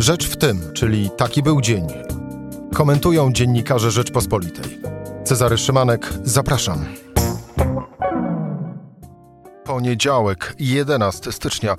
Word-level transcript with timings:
Rzecz 0.00 0.28
w 0.28 0.36
tym, 0.36 0.72
czyli 0.72 1.10
taki 1.16 1.42
był 1.42 1.60
dzień. 1.60 1.86
Komentują 2.74 3.32
dziennikarze 3.32 3.90
Rzeczpospolitej. 3.90 4.78
Cezary 5.24 5.58
Szymanek, 5.58 6.12
zapraszam. 6.24 6.84
Poniedziałek, 9.64 10.54
11 10.58 11.32
stycznia 11.32 11.76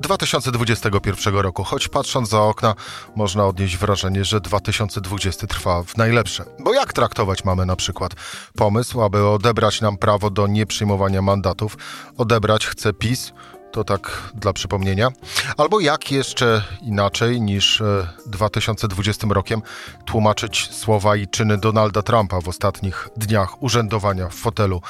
2021 0.00 1.36
roku. 1.36 1.64
Choć 1.64 1.88
patrząc 1.88 2.28
za 2.28 2.42
okna, 2.42 2.74
można 3.16 3.46
odnieść 3.46 3.76
wrażenie, 3.76 4.24
że 4.24 4.40
2020 4.40 5.46
trwa 5.46 5.82
w 5.82 5.96
najlepsze. 5.96 6.44
Bo 6.60 6.74
jak 6.74 6.92
traktować 6.92 7.44
mamy 7.44 7.66
na 7.66 7.76
przykład 7.76 8.12
pomysł, 8.56 9.02
aby 9.02 9.26
odebrać 9.26 9.80
nam 9.80 9.96
prawo 9.96 10.30
do 10.30 10.46
nieprzyjmowania 10.46 11.22
mandatów? 11.22 11.76
Odebrać 12.16 12.66
chce 12.66 12.92
PiS, 12.92 13.32
to 13.72 13.84
tak 13.84 14.32
dla 14.34 14.52
przypomnienia. 14.52 15.08
Albo 15.56 15.80
jak 15.80 16.12
jeszcze 16.12 16.62
inaczej 16.82 17.40
niż 17.40 17.82
2020 18.26 19.26
e, 19.26 19.34
rokiem 19.34 19.62
tłumaczyć 20.04 20.68
słowa 20.72 21.16
i 21.16 21.28
czyny 21.28 21.58
Donalda 21.58 22.02
Trumpa 22.02 22.40
w 22.40 22.48
ostatnich 22.48 23.08
dniach 23.16 23.62
urzędowania 23.62 24.28
w 24.28 24.34
fotelu 24.34 24.82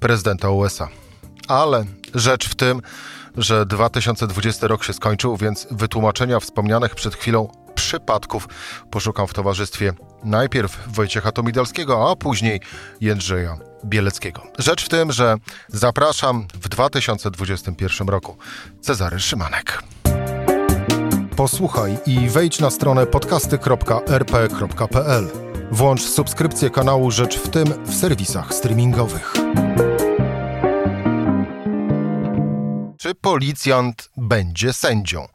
prezydenta 0.00 0.50
USA. 0.50 0.88
Ale 1.48 1.84
rzecz 2.14 2.48
w 2.48 2.54
tym, 2.54 2.82
że 3.36 3.66
2020 3.66 4.66
rok 4.66 4.84
się 4.84 4.92
skończył, 4.92 5.36
więc 5.36 5.66
wytłumaczenia 5.70 6.40
wspomnianych 6.40 6.94
przed 6.94 7.14
chwilą 7.14 7.48
przypadków 7.80 8.48
poszukam 8.90 9.26
w 9.26 9.34
towarzystwie 9.34 9.92
najpierw 10.24 10.78
Wojciecha 10.86 11.32
Tomidalskiego, 11.32 12.10
a 12.10 12.16
później 12.16 12.60
Jędrzeja 13.00 13.58
Bieleckiego. 13.84 14.42
Rzecz 14.58 14.84
w 14.84 14.88
tym, 14.88 15.12
że 15.12 15.36
zapraszam 15.68 16.46
w 16.54 16.68
2021 16.68 18.08
roku 18.08 18.36
Cezary 18.80 19.20
Szymanek. 19.20 19.82
Posłuchaj 21.36 21.98
i 22.06 22.28
wejdź 22.28 22.60
na 22.60 22.70
stronę 22.70 23.06
podcasty.rp.pl. 23.06 25.30
Włącz 25.70 26.02
subskrypcję 26.02 26.70
kanału 26.70 27.10
Rzecz 27.10 27.38
w 27.38 27.48
tym 27.48 27.84
w 27.84 27.94
serwisach 27.94 28.54
streamingowych. 28.54 29.34
Czy 32.98 33.14
policjant 33.14 34.10
będzie 34.16 34.72
sędzią? 34.72 35.26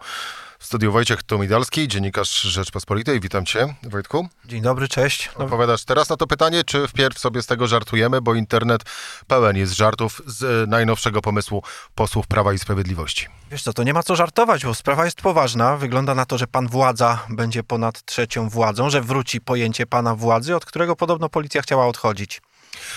W 0.66 0.68
studiu 0.68 0.92
Wojciech 0.92 1.24
Tomidalski, 1.24 1.88
dziennikarz 1.88 2.42
Rzeczpospolitej. 2.42 3.20
Witam 3.20 3.46
cię, 3.46 3.76
Wojtku. 3.84 4.28
Dzień 4.46 4.62
dobry, 4.62 4.88
cześć. 4.88 5.32
No. 5.40 5.46
Odpowiadasz 5.46 5.86
teraz 5.86 6.10
na 6.10 6.18
to 6.18 6.28
pytanie, 6.28 6.64
czy 6.64 6.88
wpierw 6.88 7.20
sobie 7.20 7.42
z 7.42 7.46
tego 7.46 7.68
żartujemy, 7.68 8.22
bo 8.22 8.36
internet 8.36 8.82
pełen 9.28 9.58
jest 9.58 9.74
żartów 9.74 10.22
z 10.26 10.44
e, 10.44 10.68
najnowszego 10.68 11.22
pomysłu 11.22 11.64
posłów 11.96 12.28
Prawa 12.28 12.54
i 12.54 12.60
Sprawiedliwości. 12.60 13.28
Wiesz 13.52 13.64
co, 13.64 13.74
to 13.74 13.84
nie 13.84 13.94
ma 13.94 14.04
co 14.04 14.16
żartować, 14.16 14.66
bo 14.66 14.74
sprawa 14.74 15.06
jest 15.06 15.22
poważna. 15.22 15.78
Wygląda 15.78 16.16
na 16.16 16.26
to, 16.26 16.38
że 16.38 16.48
pan 16.48 16.68
władza 16.68 17.20
będzie 17.30 17.64
ponad 17.64 18.06
trzecią 18.06 18.50
władzą, 18.50 18.90
że 18.90 19.02
wróci 19.02 19.42
pojęcie 19.42 19.86
pana 19.86 20.16
władzy, 20.16 20.56
od 20.56 20.66
którego 20.66 20.96
podobno 20.96 21.30
policja 21.30 21.62
chciała 21.62 21.88
odchodzić. 21.88 22.42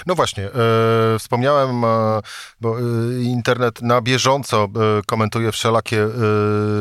No 0.07 0.15
właśnie, 0.15 0.45
e, 0.45 0.51
wspomniałem, 1.19 1.85
e, 1.85 2.21
bo 2.61 2.79
e, 2.79 2.83
internet 3.23 3.83
na 3.83 4.01
bieżąco 4.01 4.65
e, 4.65 4.69
komentuje 5.07 5.53
wszelakie 5.53 6.03
e, 6.03 6.11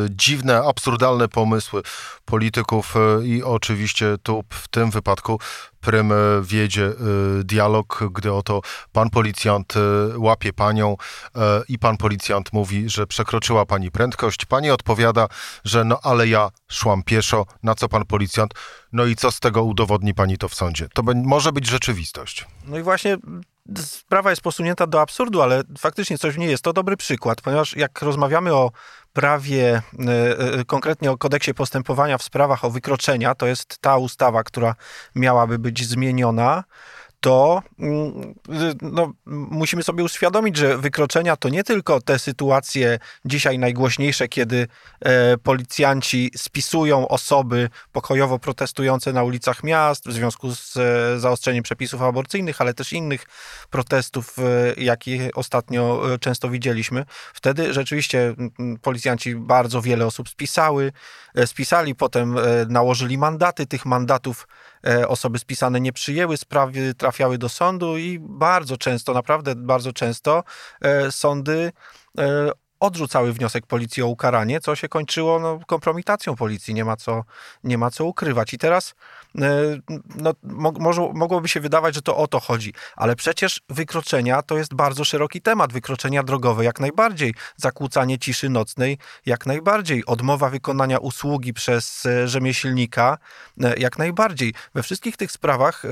dziwne, 0.09 0.61
absurdalne 0.63 1.27
pomysły 1.27 1.81
polityków 2.25 2.95
e, 2.95 3.25
i 3.25 3.43
oczywiście 3.43 4.15
tu 4.23 4.43
w 4.49 4.67
tym 4.67 4.91
wypadku 4.91 5.39
prym 5.87 6.13
wiedzie 6.41 6.93
dialog, 7.43 8.03
gdy 8.11 8.33
oto 8.33 8.61
pan 8.91 9.09
policjant 9.09 9.73
łapie 10.15 10.53
panią 10.53 10.97
i 11.69 11.79
pan 11.79 11.97
policjant 11.97 12.53
mówi, 12.53 12.89
że 12.89 13.07
przekroczyła 13.07 13.65
pani 13.65 13.91
prędkość. 13.91 14.45
Pani 14.45 14.71
odpowiada, 14.71 15.27
że 15.63 15.83
no 15.83 15.99
ale 16.03 16.27
ja 16.27 16.49
szłam 16.67 17.03
pieszo, 17.03 17.45
na 17.63 17.75
co 17.75 17.89
pan 17.89 18.05
policjant, 18.05 18.53
no 18.93 19.05
i 19.05 19.15
co 19.15 19.31
z 19.31 19.39
tego 19.39 19.63
udowodni 19.63 20.13
pani 20.13 20.37
to 20.37 20.49
w 20.49 20.53
sądzie? 20.55 20.87
To 20.93 21.03
może 21.15 21.51
być 21.51 21.67
rzeczywistość. 21.67 22.45
No 22.65 22.77
i 22.77 22.83
właśnie 22.83 23.17
sprawa 23.77 24.29
jest 24.29 24.41
posunięta 24.41 24.87
do 24.87 25.01
absurdu, 25.01 25.41
ale 25.41 25.63
faktycznie 25.77 26.17
coś 26.17 26.37
nie 26.37 26.47
jest. 26.47 26.63
To 26.63 26.73
dobry 26.73 26.97
przykład, 26.97 27.41
ponieważ 27.41 27.75
jak 27.75 28.01
rozmawiamy 28.01 28.53
o 28.53 28.71
prawie, 29.13 29.81
e, 30.07 30.39
e, 30.59 30.65
konkretnie 30.65 31.11
o 31.11 31.17
kodeksie 31.17 31.53
postępowania 31.53 32.17
w 32.17 32.23
sprawach 32.23 32.65
o 32.65 32.69
wykroczenia, 32.69 33.35
to 33.35 33.47
jest 33.47 33.77
ta 33.79 33.97
ustawa, 33.97 34.43
która 34.43 34.75
miałaby 35.15 35.59
być 35.59 35.87
zmieniona 35.87 36.63
to 37.19 37.63
mm, 37.79 38.35
no, 38.81 39.13
musimy 39.25 39.83
sobie 39.83 40.03
uświadomić, 40.03 40.57
że 40.57 40.77
wykroczenia 40.77 41.35
to 41.35 41.49
nie 41.49 41.63
tylko 41.63 42.01
te 42.01 42.19
sytuacje 42.19 42.99
dzisiaj 43.25 43.59
najgłośniejsze, 43.59 44.27
kiedy 44.27 44.67
e, 44.99 45.37
policjanci 45.37 46.31
spisują 46.35 47.07
osoby 47.07 47.69
pokojowo 47.91 48.39
protestujące 48.39 49.13
na 49.13 49.23
ulicach 49.23 49.63
miast 49.63 50.07
w 50.07 50.13
związku 50.13 50.55
z 50.55 50.77
e, 50.77 51.19
zaostrzeniem 51.19 51.63
przepisów 51.63 52.01
aborcyjnych, 52.01 52.61
ale 52.61 52.73
też 52.73 52.93
innych 52.93 53.25
protestów, 53.69 54.35
e, 54.39 54.43
jakie 54.77 55.29
ostatnio 55.35 56.13
e, 56.13 56.19
często 56.19 56.49
widzieliśmy. 56.49 57.05
Wtedy 57.33 57.73
rzeczywiście 57.73 58.35
policjanci 58.81 59.35
bardzo 59.35 59.81
wiele 59.81 60.05
osób 60.05 60.29
spisały, 60.29 60.91
e, 61.35 61.47
spisali, 61.47 61.95
potem 61.95 62.37
e, 62.37 62.41
nałożyli 62.69 63.17
mandaty. 63.17 63.65
Tych 63.65 63.85
mandatów 63.85 64.47
osoby 65.07 65.39
spisane 65.39 65.81
nie 65.81 65.93
przyjęły, 65.93 66.37
sprawy 66.37 66.93
trafiały 67.07 67.37
do 67.37 67.49
sądu 67.49 67.97
i 67.97 68.19
bardzo 68.19 68.77
często, 68.77 69.13
naprawdę 69.13 69.55
bardzo 69.55 69.93
często 69.93 70.43
e, 70.81 71.11
sądy 71.11 71.71
e, 72.17 72.51
odrzucały 72.79 73.33
wniosek 73.33 73.65
policji 73.65 74.03
o 74.03 74.07
ukaranie, 74.07 74.59
co 74.59 74.75
się 74.75 74.89
kończyło 74.89 75.39
no, 75.39 75.59
kompromitacją 75.67 76.35
policji, 76.35 76.73
nie 76.73 76.85
ma 76.85 76.95
co, 76.95 77.23
nie 77.63 77.77
ma 77.77 77.91
co 77.91 78.05
ukrywać. 78.05 78.53
I 78.53 78.57
teraz 78.57 78.95
no, 80.15 80.33
mo 80.43 80.71
mogłoby 81.13 81.47
się 81.47 81.59
wydawać, 81.59 81.95
że 81.95 82.01
to 82.01 82.17
o 82.17 82.27
to 82.27 82.39
chodzi, 82.39 82.73
ale 82.95 83.15
przecież 83.15 83.61
wykroczenia 83.69 84.41
to 84.41 84.57
jest 84.57 84.73
bardzo 84.73 85.05
szeroki 85.05 85.41
temat. 85.41 85.73
Wykroczenia 85.73 86.23
drogowe 86.23 86.65
jak 86.65 86.79
najbardziej, 86.79 87.33
zakłócanie 87.57 88.19
ciszy 88.19 88.49
nocnej 88.49 88.97
jak 89.25 89.45
najbardziej, 89.45 90.05
odmowa 90.05 90.49
wykonania 90.49 90.97
usługi 90.97 91.53
przez 91.53 92.05
e, 92.05 92.27
rzemieślnika 92.27 93.17
e, 93.63 93.77
jak 93.77 93.97
najbardziej. 93.97 94.53
We 94.75 94.83
wszystkich 94.83 95.17
tych 95.17 95.31
sprawach 95.31 95.83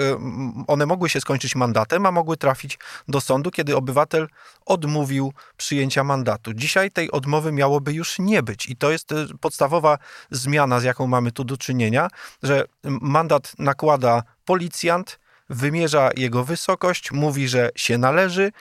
one 0.67 0.85
mogły 0.85 1.09
się 1.09 1.21
skończyć 1.21 1.55
mandatem, 1.55 2.05
a 2.05 2.11
mogły 2.11 2.37
trafić 2.37 2.79
do 3.07 3.21
sądu, 3.21 3.51
kiedy 3.51 3.75
obywatel 3.75 4.27
odmówił 4.65 5.33
przyjęcia 5.57 6.03
mandatu. 6.03 6.53
Dzisiaj 6.53 6.91
tej 6.91 7.11
odmowy 7.11 7.51
miałoby 7.51 7.93
już 7.93 8.19
nie 8.19 8.43
być 8.43 8.69
i 8.69 8.75
to 8.75 8.91
jest 8.91 9.13
podstawowa 9.41 9.97
zmiana, 10.31 10.79
z 10.79 10.83
jaką 10.83 11.07
mamy 11.07 11.31
tu 11.31 11.43
do 11.43 11.57
czynienia, 11.57 12.07
że 12.43 12.65
mandat 12.83 13.25
mandat 13.25 13.53
nakłada 13.59 14.23
policjant, 14.45 15.19
wymierza 15.49 16.09
jego 16.15 16.43
wysokość, 16.43 17.11
mówi, 17.11 17.47
że 17.47 17.69
się 17.75 17.97
należy, 17.97 18.51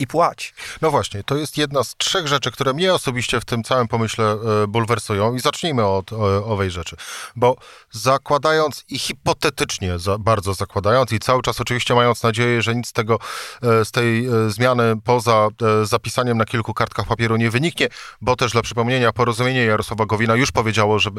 i 0.00 0.06
płać. 0.06 0.54
No 0.82 0.90
właśnie, 0.90 1.24
to 1.24 1.36
jest 1.36 1.58
jedna 1.58 1.84
z 1.84 1.96
trzech 1.96 2.26
rzeczy, 2.26 2.50
które 2.50 2.72
mnie 2.72 2.94
osobiście 2.94 3.40
w 3.40 3.44
tym 3.44 3.64
całym 3.64 3.88
pomyśle 3.88 4.24
e, 4.24 4.66
bulwersują 4.66 5.34
i 5.34 5.40
zacznijmy 5.40 5.86
od 5.86 6.12
owej 6.44 6.70
rzeczy, 6.70 6.96
bo 7.36 7.56
zakładając 7.90 8.84
i 8.88 8.98
hipotetycznie 8.98 9.98
za, 9.98 10.18
bardzo 10.18 10.54
zakładając 10.54 11.12
i 11.12 11.18
cały 11.18 11.42
czas 11.42 11.60
oczywiście 11.60 11.94
mając 11.94 12.22
nadzieję, 12.22 12.62
że 12.62 12.74
nic 12.74 12.88
z 12.88 12.92
tego, 12.92 13.18
e, 13.62 13.84
z 13.84 13.90
tej 13.90 14.26
e, 14.26 14.50
zmiany 14.50 14.94
poza 15.04 15.48
zapisaniem 15.82 16.38
na 16.38 16.44
kilku 16.44 16.74
kartkach 16.74 17.06
papieru 17.06 17.36
nie 17.36 17.50
wyniknie, 17.50 17.88
bo 18.20 18.36
też 18.36 18.52
dla 18.52 18.62
przypomnienia 18.62 19.12
porozumienie 19.12 19.64
Jarosława 19.64 20.06
Gowina 20.06 20.36
już 20.36 20.52
powiedziało, 20.52 20.98
że 20.98 21.10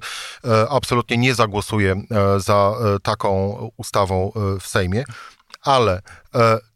absolutnie 0.69 1.17
nie 1.17 1.35
zagłosuje 1.35 2.01
za 2.37 2.73
taką 3.03 3.57
ustawą 3.77 4.31
w 4.59 4.67
Sejmie, 4.67 5.03
ale 5.61 6.01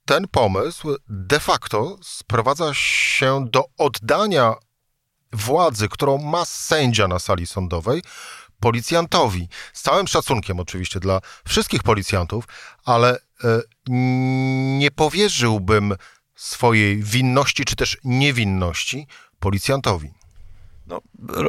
ten 0.06 0.28
pomysł 0.28 0.96
de 1.08 1.40
facto 1.40 1.98
sprowadza 2.02 2.74
się 2.74 3.46
do 3.50 3.64
oddania 3.78 4.56
władzy, 5.34 5.90
którą 5.90 6.18
ma 6.18 6.46
sędzia 6.46 7.08
na 7.08 7.20
sali 7.20 7.48
sądowej, 7.48 8.02
policjantowi. 8.60 9.48
Z 9.74 9.82
całym 9.82 10.08
szacunkiem 10.08 10.60
oczywiście 10.60 11.00
dla 11.00 11.22
wszystkich 11.48 11.84
policjantów, 11.84 12.46
ale 12.86 13.18
e, 13.44 13.62
nie 14.78 14.92
powierzyłbym 14.92 15.96
swojej 16.36 17.04
winności 17.04 17.66
czy 17.66 17.76
też 17.76 17.98
niewinności 18.04 19.08
policjantowi. 19.40 20.23
No, 20.94 21.02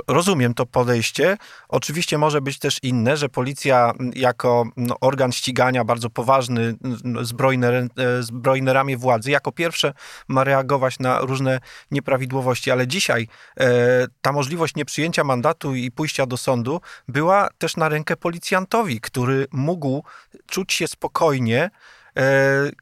rozumiem 0.09 0.55
to 0.55 0.67
podejście. 0.67 1.37
Oczywiście 1.69 2.19
może 2.19 2.41
być 2.41 2.59
też 2.59 2.79
inne, 2.83 3.17
że 3.17 3.29
policja 3.29 3.93
jako 4.15 4.65
no, 4.77 4.97
organ 5.01 5.33
ścigania, 5.33 5.85
bardzo 5.85 6.11
poważny, 6.11 6.75
zbrojne, 7.23 7.69
e, 7.69 8.23
zbrojne 8.23 8.73
ramię 8.73 8.97
władzy, 8.97 9.31
jako 9.31 9.53
pierwsze 9.53 9.95
ma 10.29 10.45
reagować 10.45 10.99
na 10.99 11.21
różne 11.21 11.61
nieprawidłowości. 11.91 12.71
Ale 12.71 12.87
dzisiaj 12.87 13.29
e, 13.61 14.07
ta 14.23 14.33
możliwość 14.33 14.75
nieprzyjęcia 14.75 15.25
mandatu 15.25 15.75
i 15.75 15.91
pójścia 15.91 16.27
do 16.27 16.37
sądu 16.37 16.81
była 17.09 17.49
też 17.59 17.77
na 17.77 17.89
rękę 17.89 18.17
policjantowi, 18.17 19.01
który 19.01 19.47
mógł 19.53 20.05
czuć 20.47 20.73
się 20.73 20.89
spokojnie 20.89 21.71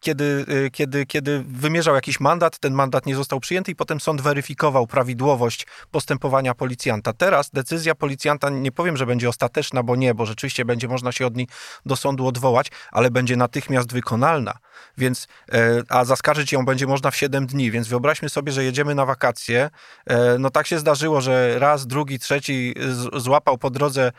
kiedy, 0.00 0.46
kiedy, 0.73 1.06
kiedy 1.06 1.44
wymierzał 1.49 1.94
jakiś 1.94 2.20
mandat, 2.20 2.58
ten 2.58 2.75
mandat 2.75 3.06
nie 3.06 3.17
został 3.17 3.40
przyjęty 3.40 3.70
i 3.70 3.76
potem 3.76 4.00
sąd 4.00 4.20
weryfikował 4.20 4.87
prawidłowość 4.87 5.67
postępowania 5.90 6.55
policjanta. 6.55 7.12
Teraz 7.12 7.50
decyzja 7.50 7.94
policjanta, 7.94 8.50
nie 8.50 8.73
powiem, 8.73 8.96
że 8.96 9.06
będzie 9.06 9.29
ostateczna, 9.29 9.82
bo 9.82 9.96
nie, 9.96 10.14
bo 10.14 10.26
rzeczywiście 10.26 10.64
będzie 10.64 10.88
można 10.88 11.12
się 11.12 11.26
od 11.26 11.37
niej 11.37 11.49
do 11.87 11.96
sądu 11.96 12.26
odwołać, 12.26 12.67
ale 12.93 13.11
będzie 13.11 13.37
natychmiast 13.37 13.93
wykonalna. 13.93 14.58
Więc, 14.98 15.28
a 15.88 16.04
zaskarżyć 16.04 16.52
ją 16.52 16.64
będzie 16.64 16.86
można 16.86 17.10
w 17.10 17.16
7 17.16 17.46
dni, 17.46 17.70
więc 17.70 17.88
wyobraźmy 17.88 18.28
sobie, 18.28 18.52
że 18.52 18.64
jedziemy 18.64 18.94
na 18.94 19.06
wakacje. 19.06 19.70
No 20.38 20.50
tak 20.50 20.66
się 20.66 20.78
zdarzyło, 20.78 21.20
że 21.20 21.58
raz, 21.58 21.86
drugi, 21.86 22.19
trzeci 22.19 22.74
złapał 23.16 23.58
po 23.58 23.70
drodze 23.70 24.12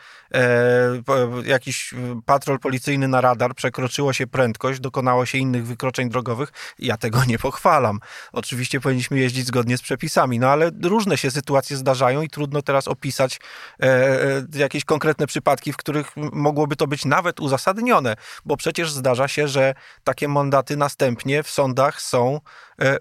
jakiś 1.44 1.94
patrol 2.26 2.58
policyjny 2.58 3.08
na 3.08 3.20
radar, 3.20 3.54
przekroczyło 3.54 4.12
się 4.12 4.26
prędkość, 4.26 4.80
dokonało 4.80 5.26
się 5.26 5.38
innych 5.38 5.66
wykroczeń 5.66 6.08
drogowych. 6.08 6.52
Ja 6.78 6.96
tego 6.96 7.24
nie 7.24 7.38
pochwalam. 7.38 8.00
Oczywiście 8.32 8.80
powinniśmy 8.80 9.18
jeździć 9.18 9.46
zgodnie 9.46 9.78
z 9.78 9.82
przepisami, 9.82 10.38
no 10.38 10.48
ale 10.48 10.70
różne 10.82 11.18
się 11.18 11.30
sytuacje 11.30 11.76
zdarzają 11.76 12.22
i 12.22 12.28
trudno 12.28 12.62
teraz 12.62 12.88
opisać 12.88 13.40
e, 13.80 13.86
e, 13.86 14.58
jakieś 14.58 14.84
konkretne 14.84 15.26
przypadki, 15.26 15.72
w 15.72 15.76
których 15.76 16.16
mogłoby 16.16 16.76
to 16.76 16.86
być 16.86 17.04
nawet 17.04 17.40
uzasadnione, 17.40 18.16
bo 18.44 18.56
przecież 18.56 18.92
zdarza 18.92 19.28
się, 19.28 19.48
że 19.48 19.74
takie 20.04 20.28
mandaty 20.44 20.76
następnie 20.76 21.42
w 21.42 21.50
sądach 21.50 22.00
są 22.00 22.40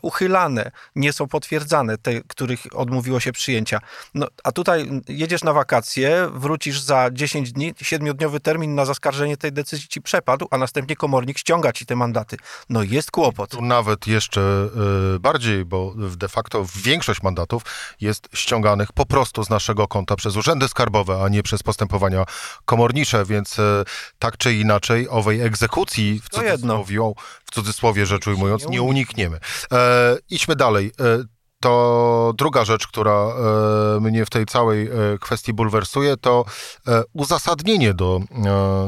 uchylane, 0.02 0.72
nie 0.96 1.14
są 1.14 1.28
potwierdzane, 1.28 1.98
te, 1.98 2.22
których 2.22 2.60
odmówiło 2.74 3.20
się 3.20 3.32
przyjęcia. 3.32 3.80
No, 4.14 4.28
a 4.44 4.52
tutaj 4.52 5.02
jedziesz 5.08 5.44
na 5.44 5.54
wakacje, 5.54 6.30
wrócisz 6.34 6.80
za 6.80 7.10
10 7.12 7.52
dni, 7.52 7.74
siedmiodniowy 7.82 8.40
termin 8.40 8.76
na 8.76 8.86
zaskarżenie 8.86 9.38
tej 9.38 9.52
decyzji 9.52 9.88
ci 9.88 10.02
przepadł, 10.02 10.48
a 10.52 10.58
następnie 10.58 10.96
komornik 10.96 11.38
ściąga 11.38 11.72
ci 11.72 11.86
te 11.86 11.96
mandaty. 11.96 12.38
No 12.70 12.84
jest 12.84 13.12
kłopot. 13.12 13.52
Tu 13.52 13.62
nawet 13.62 14.08
jeszcze 14.08 14.70
y, 15.16 15.20
bardziej, 15.20 15.66
bo 15.66 15.94
de 15.96 16.28
facto 16.28 16.66
większość 16.76 17.24
mandatów 17.24 17.64
jest 18.02 18.30
ściąganych 18.34 18.92
po 18.92 19.06
prostu 19.06 19.44
z 19.44 19.50
naszego 19.50 19.88
konta 19.88 20.16
przez 20.16 20.36
urzędy 20.36 20.68
skarbowe, 20.68 21.24
a 21.24 21.30
nie 21.30 21.44
przez 21.44 21.64
postępowania 21.64 22.26
komornicze, 22.66 23.26
więc 23.26 23.60
y, 23.60 23.84
tak 24.20 24.38
czy 24.38 24.54
inaczej 24.54 25.10
owej 25.10 25.42
egzekucji 25.42 26.20
w 26.24 26.30
cudzysłowie, 26.30 27.14
w 27.54 27.56
cudzysłowie 27.56 28.06
rzecz 28.06 28.28
ujmując, 28.28 28.68
nie 28.70 28.82
unikniemy. 28.82 29.40
E, 29.72 30.18
idźmy 30.30 30.56
dalej. 30.56 30.92
E, 31.00 31.24
to 31.64 32.34
druga 32.38 32.66
rzecz, 32.66 32.88
która 32.88 33.12
e, 33.12 34.00
mnie 34.00 34.26
w 34.26 34.30
tej 34.30 34.46
całej 34.46 34.88
e, 34.88 34.92
kwestii 35.20 35.54
bulwersuje, 35.54 36.18
to 36.18 36.46
e, 36.88 37.04
uzasadnienie 37.14 37.94
do, 37.94 38.20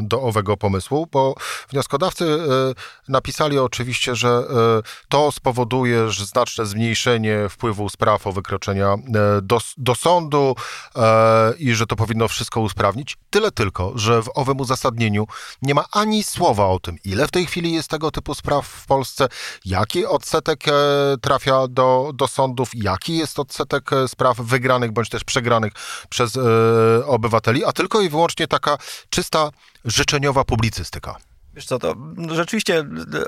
do 0.01 0.22
owego 0.22 0.57
pomysłu, 0.57 1.07
bo 1.12 1.36
wnioskodawcy 1.69 2.39
napisali 3.07 3.60
oczywiście, 3.60 4.16
że 4.16 4.44
to 5.10 5.31
spowoduje 5.31 6.12
znaczne 6.12 6.66
zmniejszenie 6.66 7.50
wpływu 7.50 7.89
spraw 7.89 8.27
o 8.27 8.31
wykroczenia 8.31 8.95
do, 9.42 9.60
do 9.77 9.95
sądu 9.95 10.56
i 11.60 11.74
że 11.74 11.86
to 11.86 11.95
powinno 11.95 12.27
wszystko 12.27 12.62
usprawnić. 12.62 13.18
Tyle 13.30 13.51
tylko, 13.51 13.92
że 13.95 14.22
w 14.22 14.30
owym 14.36 14.60
uzasadnieniu 14.60 15.27
nie 15.62 15.74
ma 15.74 15.86
ani 15.92 16.24
słowa 16.24 16.68
o 16.68 16.80
tym, 16.80 16.98
ile 17.06 17.27
w 17.27 17.31
tej 17.31 17.45
chwili 17.45 17.74
jest 17.74 17.89
tego 17.89 18.12
typu 18.12 18.36
spraw 18.36 18.68
w 18.68 18.86
Polsce, 18.86 19.27
jaki 19.66 20.06
odsetek 20.06 20.63
trafia 21.22 21.68
do, 21.68 22.12
do 22.13 22.27
sądu, 22.27 22.64
jaki 22.73 23.17
jest 23.17 23.39
odsetek 23.39 23.94
e, 23.94 24.07
spraw 24.07 24.38
wygranych 24.38 24.91
bądź 24.91 25.09
też 25.09 25.23
przegranych 25.23 25.73
przez 26.09 26.38
e, 26.38 26.41
obywateli, 27.06 27.65
a 27.65 27.71
tylko 27.71 28.01
i 28.01 28.09
wyłącznie 28.09 28.47
taka 28.47 28.77
czysta 29.09 29.51
życzeniowa 29.85 30.44
publicystyka. 30.44 31.15
Wiesz 31.56 31.66
co, 31.66 31.80
to 31.80 31.96
rzeczywiście 32.31 32.84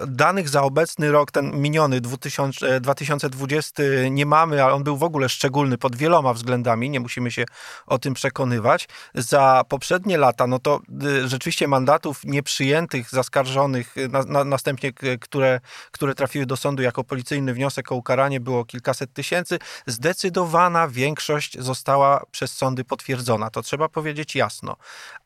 danych 0.08 0.50
za 0.50 0.64
obecny 0.64 1.12
rok, 1.12 1.32
ten 1.32 1.62
miniony 1.62 2.02
2000, 2.02 2.80
2020 2.80 3.84
e, 3.84 4.10
nie 4.10 4.26
mamy, 4.26 4.64
ale 4.64 4.74
on 4.74 4.84
był 4.84 4.98
w 4.98 5.04
ogóle 5.04 5.30
szczególny 5.30 5.78
pod 5.78 5.96
wieloma 5.96 6.34
względami, 6.34 6.90
nie 6.90 7.00
musimy 7.00 7.32
się 7.32 7.46
o 7.86 8.00
tym 8.00 8.14
przekonywać. 8.14 8.88
Za 9.16 9.64
poprzednie 9.70 10.18
lata, 10.18 10.48
no 10.48 10.60
to 10.60 10.80
rzeczywiście 11.26 11.68
mandatów 11.68 12.24
nieprzyjętych, 12.24 13.10
zaskarżonych, 13.10 13.98
e, 13.98 14.08
na, 14.08 14.24
na, 14.24 14.44
następnie 14.44 14.94
które, 15.22 15.60
które 15.92 16.16
trafiły 16.16 16.46
do 16.46 16.58
sądu 16.58 16.84
jako 16.84 17.04
policyjny 17.04 17.54
wniosek 17.54 17.92
o 17.92 17.96
ukaranie 17.96 18.40
było 18.40 18.66
kilkaset 18.66 19.14
tysięcy. 19.14 19.60
Zdecydowana 19.86 20.88
większość 20.88 21.60
została 21.60 22.24
przez 22.32 22.52
sądy 22.52 22.84
potwierdzona, 22.84 23.50
to 23.50 23.62
trzeba 23.62 23.90
powiedzieć 23.90 24.36
jasno. 24.36 24.76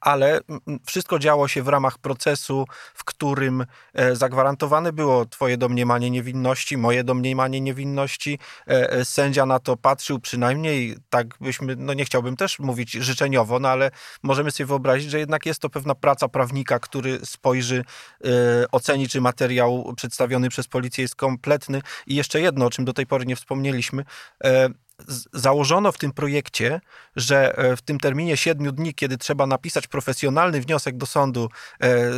Ale 0.02 0.40
wszystko 0.86 1.20
działo 1.20 1.48
się 1.48 1.64
w 1.64 1.68
ramach 1.68 1.98
procesu 1.98 2.66
w 2.94 3.04
którym 3.04 3.66
e, 3.94 4.16
zagwarantowane 4.16 4.94
było 4.94 5.26
twoje 5.26 5.58
domniemanie 5.58 6.12
niewinności, 6.12 6.78
moje 6.78 7.04
domniemanie 7.04 7.62
niewinności. 7.62 8.40
E, 8.68 8.92
e, 8.92 9.06
sędzia 9.06 9.46
na 9.46 9.60
to 9.60 9.78
patrzył 9.78 10.20
przynajmniej, 10.20 10.98
tak 11.10 11.38
byśmy, 11.42 11.76
no 11.76 11.94
nie 11.94 12.06
chciałbym 12.06 12.36
też 12.36 12.60
mówić 12.60 12.92
życzeniowo, 12.92 13.60
no 13.60 13.70
ale 13.70 13.92
możemy 14.24 14.52
sobie 14.52 14.68
wyobrazić, 14.68 15.12
że 15.12 15.20
jednak 15.20 15.46
jest 15.46 15.62
to 15.62 15.70
pewna 15.70 15.96
praca 15.96 16.28
prawnika, 16.28 16.80
który 16.80 17.20
spojrzy, 17.26 17.84
oceni, 18.72 19.08
czy 19.08 19.22
materiał 19.22 19.94
przedstawiony 19.96 20.50
przez 20.50 20.68
policję 20.68 21.02
jest 21.02 21.16
kompletny. 21.16 21.82
I 22.08 22.16
jeszcze 22.16 22.42
jedno, 22.42 22.66
o 22.66 22.70
czym 22.70 22.86
do 22.86 22.94
tej 22.94 23.06
pory 23.06 23.26
nie 23.26 23.36
wspomnieliśmy, 23.36 24.06
założono 25.34 25.92
w 25.92 25.98
tym 25.98 26.12
projekcie, 26.12 26.82
że 27.16 27.58
e, 27.58 27.76
w 27.76 27.82
tym 27.82 28.00
terminie 28.00 28.38
siedmiu 28.38 28.72
dni, 28.72 28.94
kiedy 28.94 29.18
trzeba 29.18 29.48
napisać 29.48 29.88
profesjonalny 29.88 30.62
wniosek 30.62 30.98
do 30.98 31.06
sądu, 31.06 31.50
e, 31.84 32.12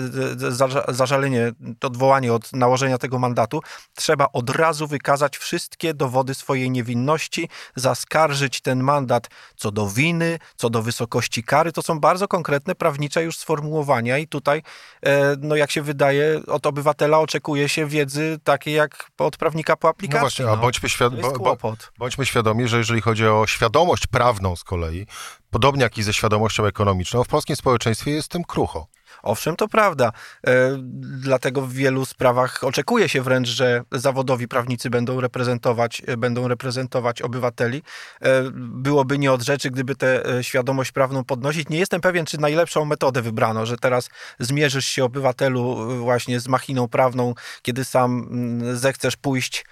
zażalenie, 0.88 1.52
odwołanie 1.82 2.34
od 2.34 2.54
nałożenia 2.54 2.98
tego 2.98 3.20
mandatu, 3.20 3.62
trzeba 3.96 4.28
od 4.34 4.50
razu 4.50 4.88
wykazać 4.88 5.38
wszystkie 5.38 5.94
dowody 5.94 6.34
swojej 6.34 6.72
niewinności, 6.72 7.50
zaskarżyć 7.76 8.62
ten 8.62 8.84
mandat 8.84 9.30
co 9.56 9.72
do 9.72 9.90
winy, 9.90 10.40
co 10.56 10.70
do 10.70 10.82
wysokości 10.82 11.44
kary. 11.44 11.72
To 11.72 11.82
są 11.82 12.00
bardzo 12.00 12.28
konkretne 12.28 12.76
prawnicze 12.76 13.24
już 13.24 13.38
sformułowania 13.38 14.18
i 14.18 14.28
tutaj, 14.28 14.62
e, 15.06 15.36
no 15.40 15.56
jak 15.56 15.72
się 15.72 15.82
wydaje, 15.82 16.42
od 16.48 16.66
obywatela 16.66 17.20
oczekuje 17.20 17.70
się 17.70 17.86
wiedzy 17.86 18.40
takiej 18.44 18.74
jak 18.74 19.12
od 19.18 19.38
prawnika 19.38 19.76
po 19.76 19.90
aplikacji. 19.90 20.18
No 20.18 20.22
właśnie, 20.22 20.46
a 20.46 20.56
no. 20.56 20.58
bądźmy, 20.58 20.90
świad- 20.90 21.22
bo, 21.22 21.58
bo, 21.58 21.76
bądźmy 21.98 22.26
świadomi, 22.26 22.68
że 22.68 22.73
jeżeli 22.78 23.02
chodzi 23.02 23.28
o 23.28 23.48
świadomość 23.48 24.08
prawną 24.08 24.56
z 24.56 24.64
kolei, 24.64 25.08
podobnie 25.50 25.84
jak 25.84 25.98
i 25.98 26.04
ze 26.04 26.14
świadomością 26.14 26.66
ekonomiczną, 26.66 27.24
w 27.24 27.28
polskim 27.28 27.56
społeczeństwie 27.56 28.12
jest 28.12 28.32
tym 28.32 28.44
krucho. 28.44 28.88
Owszem, 29.24 29.56
to 29.56 29.68
prawda. 29.68 30.12
E, 30.48 30.78
dlatego 31.20 31.62
w 31.62 31.74
wielu 31.74 32.06
sprawach 32.06 32.64
oczekuje 32.64 33.10
się 33.10 33.22
wręcz, 33.22 33.48
że 33.48 33.84
zawodowi 33.92 34.48
prawnicy 34.48 34.90
będą 34.90 35.22
reprezentować, 35.22 36.02
e, 36.08 36.18
będą 36.18 36.48
reprezentować 36.48 37.22
obywateli. 37.22 37.82
E, 38.22 38.44
byłoby 38.56 39.18
nie 39.18 39.32
od 39.32 39.42
rzeczy, 39.42 39.72
gdyby 39.72 39.96
tę 39.96 40.24
świadomość 40.42 40.92
prawną 40.92 41.24
podnosić. 41.24 41.70
Nie 41.70 41.80
jestem 41.80 42.02
pewien, 42.02 42.26
czy 42.26 42.38
najlepszą 42.38 42.86
metodę 42.86 43.22
wybrano, 43.22 43.66
że 43.66 43.78
teraz 43.78 44.10
zmierzysz 44.40 44.86
się 44.86 45.04
obywatelu 45.04 45.76
właśnie 46.00 46.40
z 46.40 46.48
machiną 46.48 46.88
prawną, 46.88 47.34
kiedy 47.62 47.86
sam 47.86 48.28
mm, 48.32 48.78
zechcesz 48.78 49.16
pójść 49.16 49.66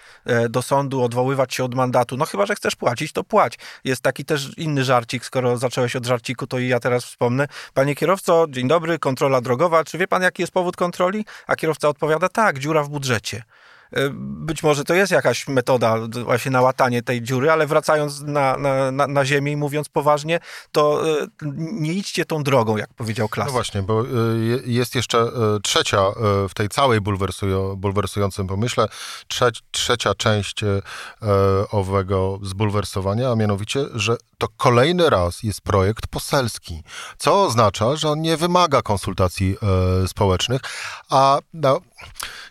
do 0.49 0.61
sądu, 0.61 1.03
odwoływać 1.03 1.53
się 1.53 1.63
od 1.63 1.75
mandatu. 1.75 2.17
No 2.17 2.25
chyba, 2.25 2.45
że 2.45 2.55
chcesz 2.55 2.75
płacić, 2.75 3.11
to 3.11 3.23
płać. 3.23 3.57
Jest 3.83 4.01
taki 4.01 4.25
też 4.25 4.57
inny 4.57 4.83
żarcik, 4.83 5.25
skoro 5.25 5.57
zacząłeś 5.57 5.95
od 5.95 6.05
żarciku, 6.05 6.47
to 6.47 6.59
i 6.59 6.67
ja 6.67 6.79
teraz 6.79 7.05
wspomnę. 7.05 7.47
Panie 7.73 7.95
kierowco, 7.95 8.45
dzień 8.49 8.67
dobry, 8.67 8.99
kontrola 8.99 9.40
drogowa, 9.41 9.83
czy 9.83 9.97
wie 9.97 10.07
pan, 10.07 10.21
jaki 10.21 10.43
jest 10.43 10.53
powód 10.53 10.75
kontroli? 10.75 11.25
A 11.47 11.55
kierowca 11.55 11.89
odpowiada, 11.89 12.29
tak, 12.29 12.59
dziura 12.59 12.83
w 12.83 12.89
budżecie. 12.89 13.43
E, 13.93 14.09
być 14.13 14.63
może 14.63 14.83
to 14.83 14.93
jest 14.93 15.11
jakaś 15.11 15.47
metoda 15.47 15.97
właśnie 16.23 16.51
na 16.51 16.61
łatanie 16.61 17.03
tej 17.03 17.21
dziury, 17.21 17.51
ale 17.51 17.67
wracając 17.67 18.21
na, 18.21 18.57
na, 18.57 18.91
na, 18.91 19.07
na 19.07 19.25
ziemię 19.25 19.51
i 19.51 19.57
mówiąc 19.57 19.89
poważnie, 19.89 20.39
to 20.71 21.03
e, 21.21 21.27
nie 21.71 21.93
idźcie 21.93 22.25
tą 22.25 22.43
drogą, 22.43 22.77
jak 22.77 22.93
powiedział 22.93 23.29
Klas. 23.29 23.47
No 23.47 23.51
właśnie, 23.51 23.81
bo 23.81 24.01
e, 24.01 24.05
jest 24.65 24.95
jeszcze 24.95 25.31
trzecia 25.63 26.01
w 26.49 26.53
tej 26.53 26.69
całej 26.69 27.01
bulwersują, 27.01 27.75
bulwersującym 27.75 28.47
pomyśle, 28.47 28.87
trze, 29.27 29.51
trzecia 29.71 30.15
część 30.15 30.61
owego 31.71 32.39
zbulwersowania, 32.43 33.31
a 33.31 33.35
mianowicie, 33.35 33.85
że 33.93 34.17
to 34.37 34.47
kolejny 34.57 35.09
raz 35.09 35.43
jest 35.43 35.61
projekt 35.61 36.07
poselski, 36.07 36.83
co 37.17 37.43
oznacza, 37.43 37.95
że 37.95 38.09
on 38.09 38.21
nie 38.21 38.37
wymaga 38.37 38.81
konsultacji 38.81 39.57
społecznych, 40.07 40.61
a 41.09 41.39
no, 41.53 41.81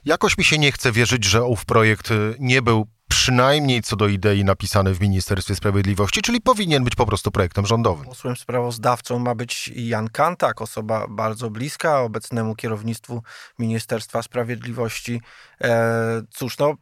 jakoś 0.05 0.39
mi 0.39 0.45
się 0.45 0.59
nie 0.59 0.73
chce 0.73 0.93
wierzyć, 0.93 1.25
że 1.25 1.45
ów 1.45 1.65
projekt 1.65 2.11
y, 2.11 2.35
nie 2.39 2.63
był 2.63 2.87
przynajmniej 3.09 3.83
co 3.83 3.97
do 3.97 4.09
idei 4.09 4.45
napisany 4.45 4.95
w 4.95 5.01
Ministerstwie 5.01 5.55
Sprawiedliwości, 5.55 6.23
czyli 6.23 6.41
powinien 6.41 6.85
być 6.85 6.95
po 6.95 7.07
prostu 7.07 7.31
projektem 7.31 7.67
rządowym. 7.67 8.07
Posłem 8.07 8.37
sprawozdawcą 8.37 9.19
ma 9.19 9.35
być 9.35 9.69
Jan 9.69 10.09
Kantak, 10.09 10.63
osoba 10.63 11.07
bardzo 11.09 11.51
bliska 11.51 12.01
obecnemu 12.01 12.55
kierownictwu 12.55 13.23
Ministerstwa 13.59 14.23
Sprawiedliwości. 14.23 15.21
E, 15.65 16.23
cóż, 16.31 16.59
no, 16.59 16.75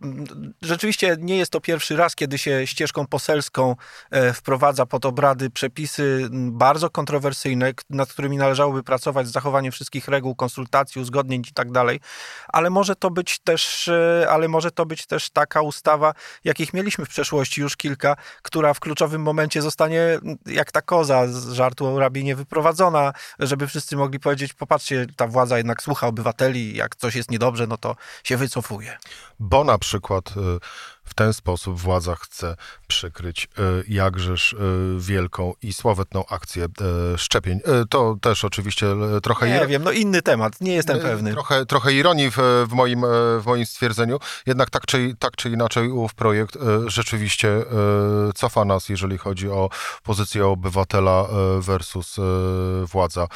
rzeczywiście 0.63 1.17
nie 1.21 1.37
jest 1.37 1.53
to 1.53 1.61
pierwszy 1.61 1.97
raz, 1.97 2.15
kiedy 2.15 2.39
się 2.39 2.67
ścieżką 2.67 3.07
poselską 3.07 3.77
e, 4.11 4.33
wprowadza 4.33 4.87
pod 4.87 5.07
obrady 5.07 5.51
przepisy 5.51 6.29
bardzo 6.33 6.91
kontrowersyjne, 6.91 7.73
nad 7.91 8.13
którymi 8.13 8.37
należałoby 8.37 8.83
pracować 8.83 9.27
z 9.27 9.33
zachowaniem 9.33 9.73
wszystkich 9.73 10.09
reguł, 10.09 10.35
konsultacji, 10.35 11.01
uzgodnień 11.01 11.43
i 11.51 11.53
tak 11.53 11.73
dalej, 11.73 12.01
ale 12.49 12.71
może 12.71 12.97
to 12.97 13.11
być 13.11 13.39
też, 13.39 13.89
e, 13.89 14.27
ale 14.31 14.49
może 14.49 14.71
to 14.71 14.87
być 14.87 15.07
też 15.07 15.31
taka 15.31 15.63
ustawa, 15.63 16.15
jakich 16.45 16.75
mieliśmy 16.75 17.05
w 17.05 17.09
przeszłości 17.09 17.61
już 17.61 17.77
kilka, 17.77 18.17
która 18.43 18.75
w 18.75 18.81
kluczowym 18.81 19.23
momencie 19.23 19.63
zostanie 19.63 20.19
jak 20.47 20.73
ta 20.73 20.83
koza 20.83 21.27
z 21.27 21.53
żartu 21.53 21.87
o 21.87 21.99
rabinie 21.99 22.37
wyprowadzona, 22.37 23.13
żeby 23.39 23.67
wszyscy 23.67 23.97
mogli 23.97 24.21
powiedzieć, 24.21 24.53
popatrzcie, 24.53 25.07
ta 25.17 25.27
władza 25.27 25.57
jednak 25.57 25.83
słucha 25.83 26.07
obywateli, 26.07 26.77
jak 26.77 26.97
coś 26.97 27.15
jest 27.15 27.31
niedobrze, 27.31 27.67
no 27.67 27.77
to 27.77 27.97
się 28.25 28.37
Bo 29.41 29.65
na 29.65 29.79
przykład 29.79 30.29
y, 30.29 30.33
w 31.05 31.15
ten 31.15 31.33
sposób 31.33 31.81
władza 31.81 32.15
chce 32.15 32.57
przykryć 32.87 33.45
e, 33.45 33.63
jakżeż 33.89 34.53
e, 34.53 34.57
wielką 34.99 35.55
i 35.63 35.73
sławetną 35.73 36.27
akcję 36.27 36.67
szczepień. 37.17 37.61
To 37.91 38.17
też 38.21 38.45
oczywiście 38.45 38.87
trochę... 39.23 39.49
Nie 39.49 39.67
wiem, 39.67 39.83
no 39.83 39.91
inny 39.91 40.23
temat, 40.23 40.61
nie 40.61 40.73
jestem 40.73 41.01
pewny. 41.01 41.33
Trochę, 41.33 41.67
trochę 41.67 41.93
ironii 41.93 42.31
w, 42.31 42.37
w, 42.69 42.73
moim, 42.73 43.01
w 43.41 43.43
moim 43.47 43.67
stwierdzeniu, 43.67 44.19
jednak 44.47 44.71
tak 44.71 44.87
czy, 44.87 45.17
tak 45.19 45.37
czy 45.37 45.51
inaczej 45.51 45.91
ów 45.91 46.15
projekt 46.15 46.59
rzeczywiście 46.87 47.49
cofa 48.35 48.65
nas, 48.65 48.89
jeżeli 48.89 49.19
chodzi 49.19 49.49
o 49.49 49.71
pozycję 50.03 50.47
obywatela 50.47 51.27
versus 51.59 52.17
władza 52.85 53.27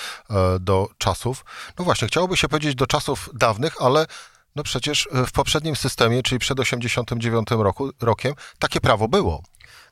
do 0.61 0.89
czasów. 0.99 1.45
No 1.79 1.85
właśnie, 1.85 2.09
chciałoby 2.09 2.37
się 2.37 2.49
powiedzieć 2.49 2.75
do 2.75 2.87
czasów 2.87 3.31
dawnych, 3.35 3.75
ale 3.81 4.07
no 4.57 4.63
przecież 4.63 5.09
e, 5.13 5.27
w 5.27 5.33
poprzednim 5.33 5.77
systemie, 5.77 6.23
czyli 6.23 6.39
przed 6.39 6.61
89 6.61 7.49
roku, 7.51 7.91
rokiem, 8.01 8.35
takie 8.59 8.81
prawo 8.81 9.09
było. 9.09 9.43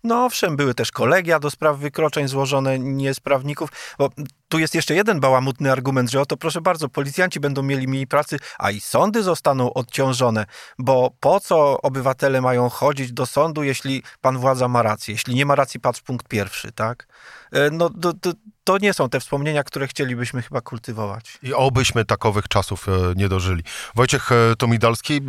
No 0.04 0.24
owszem, 0.24 0.56
były 0.56 0.74
też 0.74 0.92
kolegia 0.92 1.38
do 1.38 1.50
spraw 1.50 1.78
wykroczeń 1.78 2.28
złożone 2.28 2.78
nie 2.78 3.14
z 3.14 3.20
prawników, 3.20 3.70
bo 3.98 4.10
tu 4.48 4.58
jest 4.58 4.74
jeszcze 4.74 4.94
jeden 4.94 5.20
bałamutny 5.20 5.72
argument, 5.72 6.10
że 6.10 6.20
oto 6.20 6.36
proszę 6.36 6.60
bardzo, 6.60 6.88
policjanci 6.88 7.40
będą 7.40 7.62
mieli 7.62 7.88
mniej 7.88 8.06
pracy, 8.06 8.38
a 8.58 8.70
i 8.70 8.80
sądy 8.80 9.22
zostaną 9.22 9.72
odciążone, 9.72 10.46
bo 10.78 11.10
po 11.20 11.40
co 11.40 11.82
obywatele 11.82 12.40
mają 12.40 12.68
chodzić 12.68 13.12
do 13.12 13.26
sądu, 13.26 13.62
jeśli 13.62 14.02
pan 14.20 14.38
władza 14.38 14.68
ma 14.68 14.82
rację? 14.82 15.14
Jeśli 15.14 15.34
nie 15.34 15.46
ma 15.46 15.54
racji, 15.54 15.80
patrz 15.80 16.00
punkt 16.00 16.28
pierwszy, 16.28 16.72
tak? 16.72 17.06
E, 17.52 17.70
no 17.70 17.90
to, 17.90 18.12
to, 18.12 18.32
to 18.70 18.78
nie 18.78 18.94
są 18.94 19.08
te 19.08 19.20
wspomnienia, 19.20 19.64
które 19.64 19.88
chcielibyśmy 19.88 20.42
chyba 20.42 20.60
kultywować. 20.60 21.38
I 21.42 21.54
obyśmy 21.54 22.04
takowych 22.04 22.48
czasów 22.48 22.88
e, 22.88 22.92
nie 23.16 23.28
dożyli. 23.28 23.62
Wojciech 23.94 24.32
e, 24.32 24.56
Tomidalski, 24.56 25.20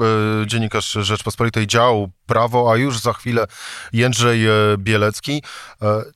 dziennikarz 0.46 0.92
Rzeczpospolitej 0.92 1.68
Dział 1.68 2.10
Prawo, 2.26 2.72
a 2.72 2.78
już 2.78 3.00
za 3.00 3.14
chwilę 3.14 3.46
Jędrzej 3.94 4.42
Bielecki. 4.78 5.44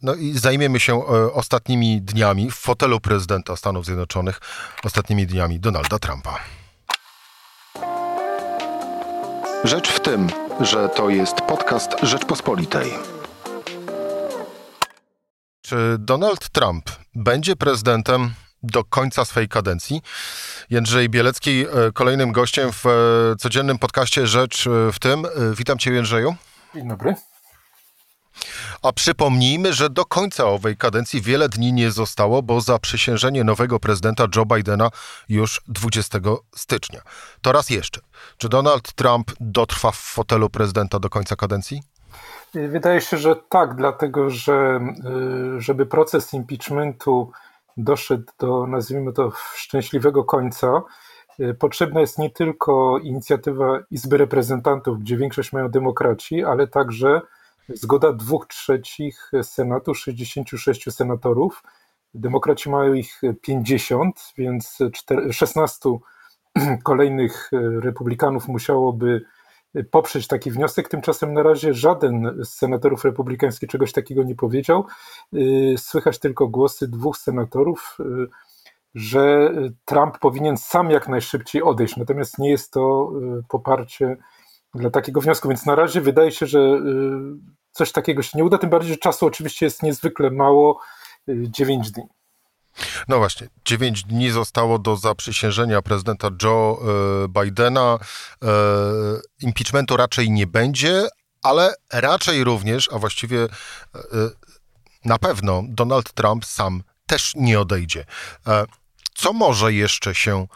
No 0.01 0.15
i 0.15 0.33
zajmiemy 0.33 0.79
się 0.79 1.05
ostatnimi 1.33 2.01
dniami 2.01 2.51
w 2.51 2.55
fotelu 2.55 2.99
prezydenta 2.99 3.55
Stanów 3.55 3.85
Zjednoczonych, 3.85 4.39
ostatnimi 4.83 5.27
dniami 5.27 5.59
Donalda 5.59 5.99
Trumpa. 5.99 6.39
Rzecz 9.63 9.89
w 9.89 9.99
tym, 9.99 10.27
że 10.59 10.89
to 10.89 11.09
jest 11.09 11.35
podcast 11.35 11.91
Rzeczpospolitej. 12.03 13.14
Czy 15.65 15.95
Donald 15.99 16.49
Trump 16.49 16.91
będzie 17.15 17.55
prezydentem 17.55 18.33
do 18.63 18.83
końca 18.83 19.25
swojej 19.25 19.49
kadencji? 19.49 20.01
Jędrzej 20.69 21.09
Bielecki, 21.09 21.65
e, 21.65 21.91
kolejnym 21.93 22.31
gościem 22.31 22.71
w 22.71 22.85
e, 22.85 22.91
codziennym 23.39 23.79
podcaście 23.79 24.27
Rzecz 24.27 24.67
e, 24.67 24.91
w 24.91 24.99
tym. 24.99 25.27
Witam 25.57 25.77
Cię, 25.77 25.91
Jędrzeju. 25.91 26.35
Dzień 26.75 26.87
dobry. 26.87 27.15
A 28.81 28.93
przypomnijmy, 28.93 29.73
że 29.73 29.89
do 29.89 30.05
końca 30.05 30.45
owej 30.45 30.77
kadencji 30.77 31.21
wiele 31.21 31.49
dni 31.49 31.73
nie 31.73 31.91
zostało, 31.91 32.43
bo 32.43 32.61
zaprzysiężenie 32.61 33.43
nowego 33.43 33.79
prezydenta 33.79 34.27
Joe 34.35 34.45
Bidena 34.45 34.89
już 35.29 35.61
20 35.67 36.19
stycznia. 36.55 37.01
To 37.41 37.51
raz 37.51 37.69
jeszcze. 37.69 38.01
Czy 38.37 38.49
Donald 38.49 38.93
Trump 38.93 39.31
dotrwa 39.39 39.91
w 39.91 39.97
fotelu 39.97 40.49
prezydenta 40.49 40.99
do 40.99 41.09
końca 41.09 41.35
kadencji? 41.35 41.81
Wydaje 42.55 43.01
się, 43.01 43.17
że 43.17 43.35
tak, 43.35 43.75
dlatego 43.75 44.29
że 44.29 44.79
y, 45.57 45.61
żeby 45.61 45.85
proces 45.85 46.33
impeachmentu 46.33 47.31
doszedł 47.77 48.31
do, 48.39 48.67
nazwijmy 48.67 49.13
to, 49.13 49.31
szczęśliwego 49.55 50.23
końca, 50.23 50.81
y, 51.39 51.53
potrzebna 51.53 51.99
jest 52.01 52.19
nie 52.19 52.29
tylko 52.29 52.99
inicjatywa 52.99 53.79
Izby 53.91 54.17
Reprezentantów, 54.17 54.99
gdzie 54.99 55.17
większość 55.17 55.53
mają 55.53 55.69
demokraci, 55.69 56.43
ale 56.43 56.67
także 56.67 57.21
zgoda 57.69 58.13
dwóch 58.13 58.47
trzecich 58.47 59.31
Senatu, 59.43 59.95
66 59.95 60.93
senatorów. 60.93 61.63
Demokraci 62.13 62.69
mają 62.69 62.93
ich 62.93 63.21
50, 63.41 64.33
więc 64.37 64.77
16 65.31 65.89
kolejnych 66.83 67.49
y, 67.53 67.81
republikanów 67.81 68.47
musiałoby 68.47 69.25
poprzeć 69.83 70.27
taki 70.27 70.51
wniosek. 70.51 70.89
Tymczasem 70.89 71.33
na 71.33 71.43
razie 71.43 71.73
żaden 71.73 72.37
z 72.43 72.49
senatorów 72.49 73.05
republikańskich 73.05 73.69
czegoś 73.69 73.91
takiego 73.91 74.23
nie 74.23 74.35
powiedział. 74.35 74.85
Y, 75.33 75.75
słychać 75.77 76.19
tylko 76.19 76.47
głosy 76.47 76.87
dwóch 76.87 77.17
senatorów, 77.17 77.97
y, 77.99 78.27
że 78.95 79.51
Trump 79.85 80.19
powinien 80.19 80.57
sam 80.57 80.91
jak 80.91 81.07
najszybciej 81.07 81.63
odejść. 81.63 81.97
Natomiast 81.97 82.39
nie 82.39 82.49
jest 82.49 82.71
to 82.71 83.11
y, 83.39 83.43
poparcie 83.49 84.17
dla 84.73 84.89
takiego 84.89 85.21
wniosku, 85.21 85.49
więc 85.49 85.65
na 85.65 85.75
razie 85.75 86.01
wydaje 86.01 86.31
się, 86.31 86.45
że 86.45 86.81
coś 87.71 87.91
takiego 87.91 88.21
się 88.21 88.37
nie 88.37 88.45
uda. 88.45 88.57
Tym 88.57 88.69
bardziej, 88.69 88.91
że 88.91 88.97
czasu 88.97 89.25
oczywiście 89.25 89.65
jest 89.65 89.83
niezwykle 89.83 90.31
mało 90.31 90.79
9 91.27 91.91
dni. 91.91 92.03
No 93.07 93.17
właśnie, 93.17 93.47
dziewięć 93.65 94.03
dni 94.03 94.31
zostało 94.31 94.79
do 94.79 94.97
zaprzysiężenia 94.97 95.81
prezydenta 95.81 96.29
Joe 96.43 96.79
e, 96.81 97.43
Bidena. 97.43 97.99
E, 98.43 98.47
impeachmentu 99.41 99.97
raczej 99.97 100.31
nie 100.31 100.47
będzie, 100.47 101.07
ale 101.43 101.73
raczej 101.93 102.43
również, 102.43 102.89
a 102.93 102.99
właściwie 102.99 103.43
e, 103.43 103.49
na 105.05 105.17
pewno 105.17 105.63
Donald 105.67 106.13
Trump 106.13 106.45
sam 106.45 106.83
też 107.07 107.33
nie 107.35 107.59
odejdzie. 107.59 108.05
Co 109.13 109.33
może 109.33 109.73
jeszcze 109.73 110.15
się 110.15 110.47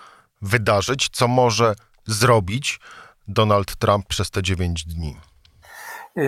wydarzyć? 0.42 1.10
Co 1.12 1.28
może 1.28 1.76
zrobić 2.06 2.80
Donald 3.28 3.76
Trump 3.76 4.08
przez 4.08 4.30
te 4.30 4.44
dziewięć 4.44 4.86
dni? 4.86 5.18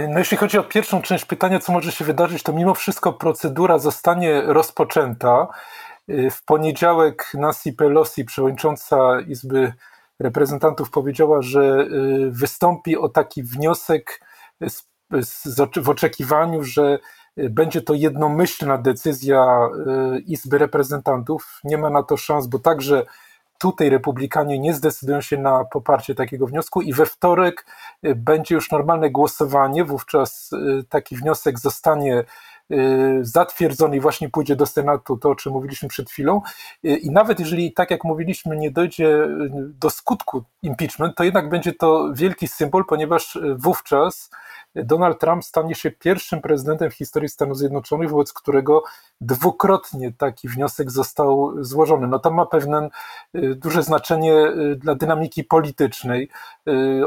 No 0.10 0.20
jeśli 0.20 0.38
chodzi 0.38 0.58
o 0.58 0.64
pierwszą 0.64 1.02
część 1.02 1.26
pytania, 1.26 1.60
co 1.60 1.72
może 1.72 1.92
się 1.92 2.06
wydarzyć, 2.06 2.44
to 2.44 2.54
mimo 2.54 2.74
wszystko 2.74 3.14
procedura 3.14 3.80
zostanie 3.80 4.42
rozpoczęta. 4.42 5.48
W 6.08 6.46
poniedziałek 6.46 7.32
Nancy 7.34 7.74
Pelosi, 7.74 8.26
przewodnicząca 8.26 9.22
Izby 9.28 9.74
Reprezentantów, 10.20 10.90
powiedziała, 10.92 11.42
że 11.42 11.62
y, 11.62 12.32
wystąpi 12.32 12.98
o 12.98 13.10
taki 13.10 13.44
wniosek 13.44 14.22
w 15.76 15.90
oczekiwaniu, 15.90 16.64
że 16.64 17.00
y, 17.40 17.50
będzie 17.50 17.82
to 17.82 17.94
jednomyślna 17.94 18.78
decyzja 18.78 19.70
y, 20.16 20.20
Izby 20.20 20.58
Reprezentantów. 20.58 21.60
Nie 21.64 21.78
ma 21.78 21.90
na 21.90 22.04
to 22.04 22.18
szans, 22.18 22.48
bo 22.48 22.60
także 22.60 23.06
tutaj 23.62 23.90
republikanie 23.90 24.60
nie 24.60 24.74
zdecydują 24.74 25.22
się 25.22 25.38
na 25.38 25.66
poparcie 25.66 26.16
takiego 26.16 26.48
wniosku 26.48 26.82
i 26.82 26.94
we 26.94 27.06
wtorek 27.06 27.66
będzie 28.04 28.56
już 28.56 28.72
normalne 28.72 29.10
głosowanie, 29.10 29.86
wówczas 29.86 30.50
taki 30.90 31.16
wniosek 31.16 31.60
zostanie 31.60 32.24
Y, 32.72 33.20
zatwierdzony 33.26 33.98
i 33.98 34.00
właśnie 34.00 34.30
pójdzie 34.30 34.56
do 34.56 34.66
Senatu, 34.66 35.18
to 35.18 35.30
o 35.30 35.36
czym 35.36 35.54
mówiliśmy 35.54 35.90
przed 35.90 36.10
chwilą. 36.10 36.42
Y, 36.86 36.98
I 36.98 37.12
nawet 37.12 37.40
jeżeli, 37.40 37.74
tak 37.74 37.92
jak 37.92 38.04
mówiliśmy, 38.04 38.58
nie 38.58 38.72
dojdzie 38.72 39.08
y, 39.08 39.50
do 39.54 39.90
skutku 39.90 40.44
impeachment, 40.62 41.16
to 41.16 41.24
jednak 41.24 41.50
będzie 41.50 41.74
to 41.74 42.10
wielki 42.14 42.48
symbol, 42.48 42.86
ponieważ 42.86 43.38
wówczas 43.56 44.30
Donald 44.76 45.20
Trump 45.20 45.46
stanie 45.46 45.76
się 45.76 45.92
pierwszym 45.92 46.42
prezydentem 46.42 46.92
w 46.92 46.94
historii 46.94 47.30
Stanów 47.30 47.58
Zjednoczonych, 47.58 48.10
wobec 48.10 48.34
którego 48.34 48.84
dwukrotnie 49.22 50.14
taki 50.18 50.48
wniosek 50.48 50.92
został 50.92 51.54
złożony. 51.64 52.08
No 52.08 52.20
to 52.20 52.32
ma 52.32 52.46
pewne 52.46 52.90
duże 53.34 53.84
znaczenie 53.84 54.52
dla 54.76 54.96
dynamiki 54.96 55.44
politycznej. 55.44 56.30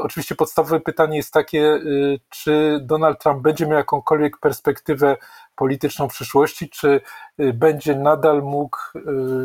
Oczywiście 0.03 0.35
podstawowe 0.35 0.81
pytanie 0.81 1.17
jest 1.17 1.33
takie, 1.33 1.81
czy 2.29 2.81
Donald 2.83 3.23
Trump 3.23 3.43
będzie 3.43 3.67
miał 3.67 3.79
jakąkolwiek 3.79 4.39
perspektywę 4.39 5.17
polityczną 5.57 6.09
przyszłości, 6.09 6.71
czy 6.71 7.01
y, 7.41 7.53
będzie 7.53 7.95
nadal 7.95 8.43
mógł 8.43 8.79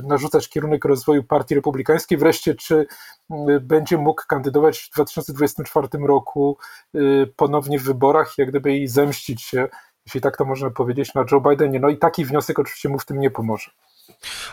narzucać 0.04 0.50
kierunek 0.50 0.86
rozwoju 0.86 1.24
partii 1.24 1.56
republikańskiej, 1.56 2.18
wreszcie 2.18 2.56
czy 2.56 2.88
będzie 3.62 3.98
mógł 3.98 4.22
kandydować 4.28 4.80
w 4.80 4.90
2024 4.94 5.88
roku 6.08 6.58
ponownie 7.36 7.80
w 7.80 7.84
wyborach, 7.84 8.38
jak 8.38 8.50
gdyby 8.50 8.78
i 8.78 8.88
zemścić 8.88 9.42
się, 9.42 9.68
jeśli 10.06 10.22
tak 10.22 10.38
to 10.38 10.46
można 10.46 10.70
powiedzieć, 10.70 11.14
na 11.14 11.26
Joe 11.32 11.42
Bidenie. 11.42 11.80
No 11.80 11.90
i 11.90 11.98
taki 11.98 12.26
wniosek 12.26 12.60
oczywiście 12.60 12.90
mu 12.90 13.00
w 13.00 13.06
tym 13.06 13.20
nie 13.20 13.32
pomoże. 13.32 13.72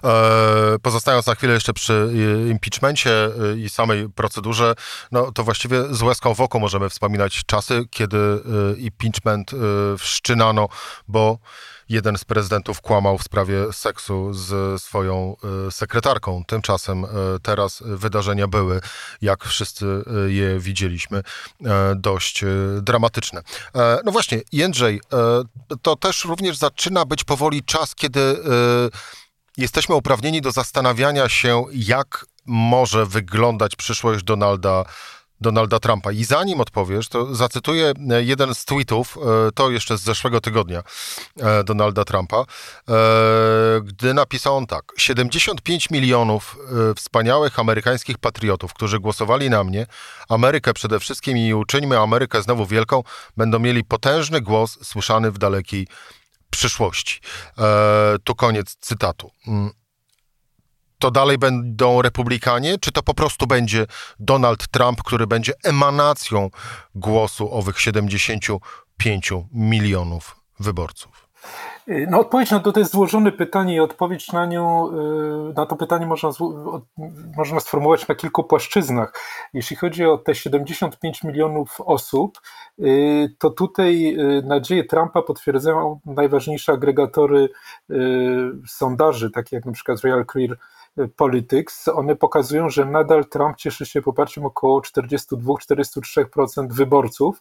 E, 0.05 0.79
pozostając 0.83 1.27
na 1.27 1.35
chwilę 1.35 1.55
jeszcze 1.55 1.73
przy 1.73 2.11
e, 2.47 2.51
impeachmencie 2.51 3.25
e, 3.25 3.57
i 3.57 3.69
samej 3.69 4.09
procedurze, 4.09 4.75
no 5.13 5.33
to 5.33 5.45
właściwie 5.45 5.95
z 5.95 6.03
łezką 6.03 6.35
w 6.35 6.41
oko 6.41 6.59
możemy 6.59 6.91
wspominać 6.91 7.43
czasy, 7.47 7.85
kiedy 7.91 8.19
impeachment 8.79 9.51
wszczynano, 9.99 10.69
bo 11.09 11.39
jeden 11.89 12.19
z 12.19 12.25
prezydentów 12.25 12.81
kłamał 12.81 13.19
w 13.19 13.23
sprawie 13.23 13.73
seksu 13.73 14.33
z 14.35 14.83
swoją 14.83 15.37
sekretarką. 15.71 16.45
Tymczasem 16.47 17.07
teraz 17.43 17.83
wydarzenia 17.87 18.49
były, 18.49 18.81
jak 19.23 19.45
wszyscy 19.45 19.87
je 20.27 20.61
widzieliśmy, 20.61 21.23
dość 21.97 22.45
dramatyczne. 22.83 23.43
No 24.05 24.13
właśnie, 24.13 24.41
Jędrzej, 24.53 25.01
to 25.83 25.97
też 25.97 26.25
również 26.25 26.57
zaczyna 26.57 27.05
być 27.05 27.25
powoli 27.25 27.63
czas, 27.63 27.95
kiedy 27.95 28.37
jesteśmy 29.57 29.95
uprawnieni 29.95 30.41
do 30.41 30.53
zastanawiania 30.53 31.29
się, 31.29 31.65
jak 31.73 32.27
może 32.47 33.07
wyglądać 33.07 33.77
przyszłość 33.77 34.25
Donalda 34.25 34.85
Donalda 35.41 35.79
Trumpa. 35.79 36.13
I 36.13 36.25
zanim 36.25 36.61
odpowiesz, 36.61 37.09
to 37.09 37.35
zacytuję 37.35 37.93
jeden 38.19 38.55
z 38.55 38.65
tweetów, 38.65 39.19
e, 39.49 39.53
to 39.53 39.71
jeszcze 39.71 39.99
z 39.99 40.03
zeszłego 40.03 40.41
tygodnia 40.41 40.83
e, 41.41 41.65
Donalda 41.65 42.05
Trumpa, 42.05 42.37
e, 42.39 42.45
gdy 43.83 44.15
napisał 44.15 44.57
on 44.57 44.67
tak: 44.67 44.85
75 44.97 45.91
milionów 45.91 46.59
wspaniałych 46.97 47.59
amerykańskich 47.59 48.19
patriotów, 48.19 48.75
którzy 48.75 49.01
głosowali 49.01 49.51
na 49.51 49.65
mnie, 49.65 49.87
Amerykę 50.29 50.75
przede 50.75 51.01
wszystkim 51.01 51.39
i 51.39 51.55
uczyńmy 51.55 51.99
Amerykę 51.99 52.43
znowu 52.43 52.67
wielką, 52.67 53.03
będą 53.37 53.59
mieli 53.59 53.85
potężny 53.85 54.41
głos 54.41 54.79
słyszany 54.83 55.31
w 55.31 55.39
dalekiej 55.39 55.87
przyszłości. 56.57 57.21
E, 57.59 58.17
tu 58.25 58.35
koniec 58.35 58.77
cytatu. 58.81 59.31
Mm. 59.47 59.71
To 60.99 61.11
dalej 61.11 61.39
będą 61.39 62.03
republikanie, 62.03 62.79
czy 62.79 62.93
to 62.93 63.03
po 63.03 63.15
prostu 63.15 63.47
będzie 63.47 63.87
Donald 64.19 64.69
Trump, 64.69 65.03
który 65.03 65.27
będzie 65.27 65.53
emanacją 65.65 66.51
głosu 66.95 67.55
owych 67.55 67.81
75 67.81 69.33
milionów 69.53 70.37
wyborców? 70.61 71.26
Y, 71.89 72.07
no 72.11 72.21
odpowiedź 72.21 72.51
na 72.51 72.61
to, 72.61 72.73
to 72.73 72.81
jest 72.81 72.93
złożone 72.93 73.33
pytanie 73.33 73.75
i 73.75 73.81
odpowiedź 73.81 74.33
na 74.33 74.47
nią, 74.47 74.91
y, 75.51 75.55
na 75.55 75.67
to 75.67 75.77
pytanie 75.77 76.07
można, 76.07 76.31
można 77.37 77.61
sformułować 77.61 78.09
na 78.09 78.15
kilku 78.15 78.45
płaszczyznach. 78.45 79.13
Jeśli 79.55 79.77
chodzi 79.77 80.05
o 80.05 80.19
te 80.19 80.35
75 80.35 81.23
milionów 81.23 81.81
osób, 81.81 82.41
y, 82.79 83.35
to 83.39 83.51
tutaj 83.51 84.17
nadzieje 84.45 84.85
Trumpa 84.85 85.23
potwierdzają 85.23 86.01
najważniejsze 86.07 86.73
agregatory 86.73 87.49
sondaży, 88.69 89.31
takie 89.31 89.57
jak 89.57 89.65
na 89.65 89.73
przykład 89.73 90.01
Real 90.01 90.25
Clear 90.33 90.59
Politics, 91.17 91.89
one 91.89 92.17
pokazują, 92.17 92.71
że 92.71 92.85
nadal 92.85 93.25
Trump 93.25 93.57
cieszy 93.57 93.87
się 93.87 94.03
poparciem 94.03 94.47
około 94.47 94.81
42-43% 94.81 96.73
wyborców, 96.73 97.41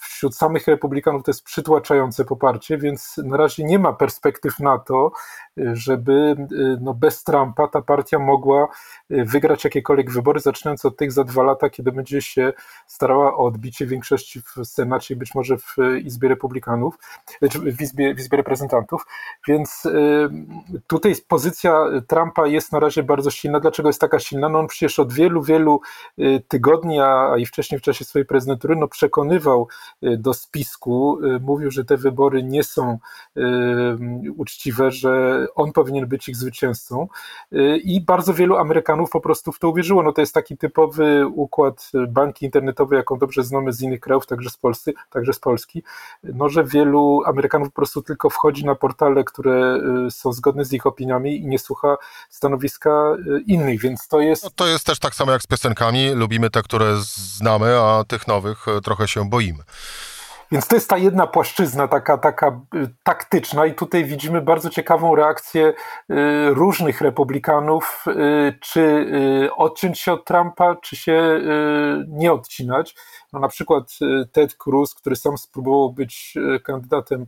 wśród 0.00 0.36
samych 0.36 0.66
republikanów 0.66 1.22
to 1.22 1.30
jest 1.30 1.44
przytłaczające 1.44 2.24
poparcie, 2.24 2.78
więc 2.78 3.16
na 3.24 3.36
razie 3.36 3.64
nie 3.64 3.78
ma 3.78 3.92
perspektyw 3.92 4.60
na 4.60 4.78
to, 4.78 5.12
żeby 5.56 6.12
y, 6.12 6.78
no 6.80 6.94
bez 6.94 7.24
Trumpa 7.24 7.68
ta 7.68 7.82
partia 7.82 8.18
mogła 8.18 8.68
y, 9.10 9.24
wygrać 9.24 9.64
jakiekolwiek 9.64 10.10
wybory, 10.10 10.40
zaczynając 10.40 10.84
od 10.84 10.96
tych 10.96 11.12
za 11.12 11.24
dwa 11.24 11.42
lata, 11.42 11.70
kiedy 11.70 11.92
będzie 11.92 12.22
się 12.22 12.52
starała 12.86 13.36
o 13.36 13.44
odbicie 13.44 13.86
większości 13.86 14.40
w 14.42 14.64
Senacie 14.64 15.14
i 15.14 15.16
być 15.16 15.34
może 15.34 15.58
w 15.58 15.76
Izbie 16.04 16.28
Republikanów, 16.28 16.98
w 17.76 17.82
Izbie, 17.82 18.14
w 18.14 18.18
Izbie 18.18 18.36
Reprezentantów. 18.36 19.06
Więc 19.48 19.82
tutaj 20.86 21.14
pozycja 21.28 21.84
Trumpa 22.08 22.46
jest 22.46 22.72
na 22.72 22.80
razie 22.80 23.02
bardzo 23.02 23.30
silna. 23.30 23.60
Dlaczego 23.60 23.88
jest 23.88 24.00
taka 24.00 24.18
silna? 24.18 24.48
No 24.48 24.58
on 24.58 24.66
przecież 24.66 24.98
od 24.98 25.12
wielu, 25.12 25.42
wielu 25.42 25.80
tygodni, 26.48 27.00
a 27.00 27.36
i 27.38 27.46
wcześniej 27.46 27.78
w 27.78 27.82
czasie 27.82 28.04
swojej 28.04 28.26
prezydentury, 28.26 28.76
no 28.76 28.88
przekonywał, 28.88 29.35
Y, 30.04 30.16
do 30.18 30.34
spisku, 30.34 31.18
y, 31.24 31.40
mówił, 31.40 31.70
że 31.70 31.84
te 31.84 31.96
wybory 31.96 32.42
nie 32.42 32.64
są 32.64 32.98
y, 33.36 33.42
uczciwe, 34.36 34.90
że 34.90 35.46
on 35.54 35.72
powinien 35.72 36.06
być 36.06 36.28
ich 36.28 36.36
zwycięzcą 36.36 37.08
i 37.84 38.00
bardzo 38.00 38.34
wielu 38.34 38.56
Amerykanów 38.56 39.10
po 39.10 39.20
prostu 39.20 39.52
w 39.52 39.58
to 39.58 39.68
uwierzyło. 39.68 40.02
No 40.02 40.12
to 40.12 40.20
jest 40.20 40.34
taki 40.34 40.56
typowy 40.56 41.26
układ 41.26 41.90
banki 42.08 42.44
internetowej, 42.44 42.96
jaką 42.96 43.18
dobrze 43.18 43.44
znamy 43.44 43.72
z 43.72 43.82
innych 43.82 44.00
krajów, 44.00 44.26
także 44.26 44.50
z 44.50 44.56
Polscy, 44.56 44.94
także 45.10 45.32
z 45.32 45.38
Polski, 45.38 45.82
no 46.22 46.48
że 46.48 46.64
wielu 46.64 47.22
Amerykanów 47.26 47.68
po 47.68 47.74
prostu 47.74 48.02
tylko 48.02 48.30
wchodzi 48.30 48.64
na 48.64 48.74
portale, 48.74 49.24
które 49.24 49.80
są 50.10 50.32
zgodne 50.32 50.64
z 50.64 50.72
ich 50.72 50.86
opiniami 50.86 51.36
i 51.36 51.46
nie 51.46 51.58
słucha 51.58 51.96
stanowiska 52.30 53.16
innych, 53.46 53.80
więc 53.80 54.08
to 54.08 54.20
jest... 54.20 54.44
No 54.44 54.50
to 54.56 54.66
jest 54.66 54.86
też 54.86 54.98
tak 54.98 55.14
samo 55.14 55.32
jak 55.32 55.42
z 55.42 55.46
piosenkami, 55.46 56.10
lubimy 56.10 56.50
te, 56.50 56.62
które 56.62 56.96
znamy, 56.98 57.80
a 57.80 58.04
tych 58.04 58.28
nowych 58.28 58.66
trochę 58.82 59.08
się 59.08 59.25
boimy. 59.28 59.62
Więc 60.52 60.68
to 60.68 60.76
jest 60.76 60.90
ta 60.90 60.98
jedna 60.98 61.26
płaszczyzna, 61.26 61.88
taka, 61.88 62.18
taka 62.18 62.60
y, 62.74 62.88
taktyczna, 63.02 63.66
i 63.66 63.74
tutaj 63.74 64.04
widzimy 64.04 64.42
bardzo 64.42 64.70
ciekawą 64.70 65.14
reakcję 65.14 65.66
y, 65.66 65.74
różnych 66.46 67.00
republikanów, 67.00 68.04
y, 68.08 68.58
czy 68.60 69.10
odciąć 69.56 70.00
się 70.00 70.12
od 70.12 70.24
Trumpa, 70.24 70.76
czy 70.82 70.96
się 70.96 71.40
nie 72.08 72.32
odcinać. 72.32 72.94
No 73.36 73.40
na 73.40 73.48
przykład 73.48 73.98
Ted 74.32 74.54
Cruz, 74.54 74.94
który 74.94 75.16
sam 75.16 75.38
spróbował 75.38 75.92
być 75.92 76.34
kandydatem 76.64 77.26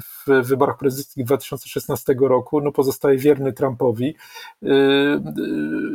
w 0.00 0.42
wyborach 0.42 0.78
prezydenckich 0.78 1.24
2016 1.24 2.14
roku, 2.20 2.60
no 2.60 2.72
pozostaje 2.72 3.18
wierny 3.18 3.52
Trumpowi. 3.52 4.16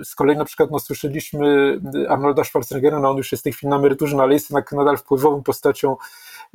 Z 0.03 0.15
kolei 0.15 0.37
na 0.37 0.45
przykład 0.45 0.71
no, 0.71 0.79
słyszeliśmy 0.79 1.79
Arnolda 2.09 2.43
Schwarzeneggera, 2.43 2.99
no 2.99 3.09
on 3.09 3.17
już 3.17 3.31
jest 3.31 3.41
w 3.41 3.43
tej 3.43 3.53
chwili 3.53 3.69
na 3.69 3.75
emeryturze, 3.75 4.17
no, 4.17 4.23
ale 4.23 4.33
jest 4.33 4.51
nadal 4.71 4.97
wpływową 4.97 5.43
postacią 5.43 5.95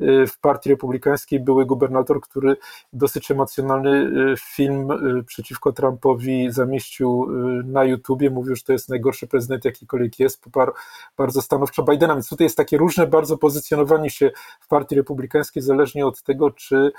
Y, 0.01 0.27
w 0.27 0.39
partii 0.39 0.69
republikańskiej. 0.69 1.39
Były 1.39 1.65
gubernator, 1.65 2.21
który 2.21 2.57
dosyć 2.93 3.31
emocjonalny 3.31 3.91
y, 4.33 4.35
film 4.39 4.91
y, 4.91 5.23
przeciwko 5.23 5.71
Trumpowi 5.71 6.51
zamieścił 6.51 7.27
na 7.63 7.83
YouTubie, 7.83 8.29
mówił, 8.29 8.55
że 8.55 8.63
to 8.63 8.73
jest 8.73 8.89
najgorszy 8.89 9.27
prezydent 9.27 9.65
jakikolwiek 9.65 10.19
jest, 10.19 10.41
poparł 10.41 10.73
bardzo 11.17 11.41
stanowczo 11.41 11.83
Bidena, 11.83 12.13
więc 12.13 12.29
tutaj 12.29 12.45
jest 12.45 12.57
takie 12.67 12.77
różne 12.77 13.07
bardzo 13.07 13.37
pozycjonowanie 13.37 14.09
się 14.09 14.31
w 14.59 14.67
partii 14.67 14.95
republikańskiej, 14.95 15.63
zależnie 15.63 16.05
od 16.05 16.23
tego, 16.23 16.51
czy 16.51 16.91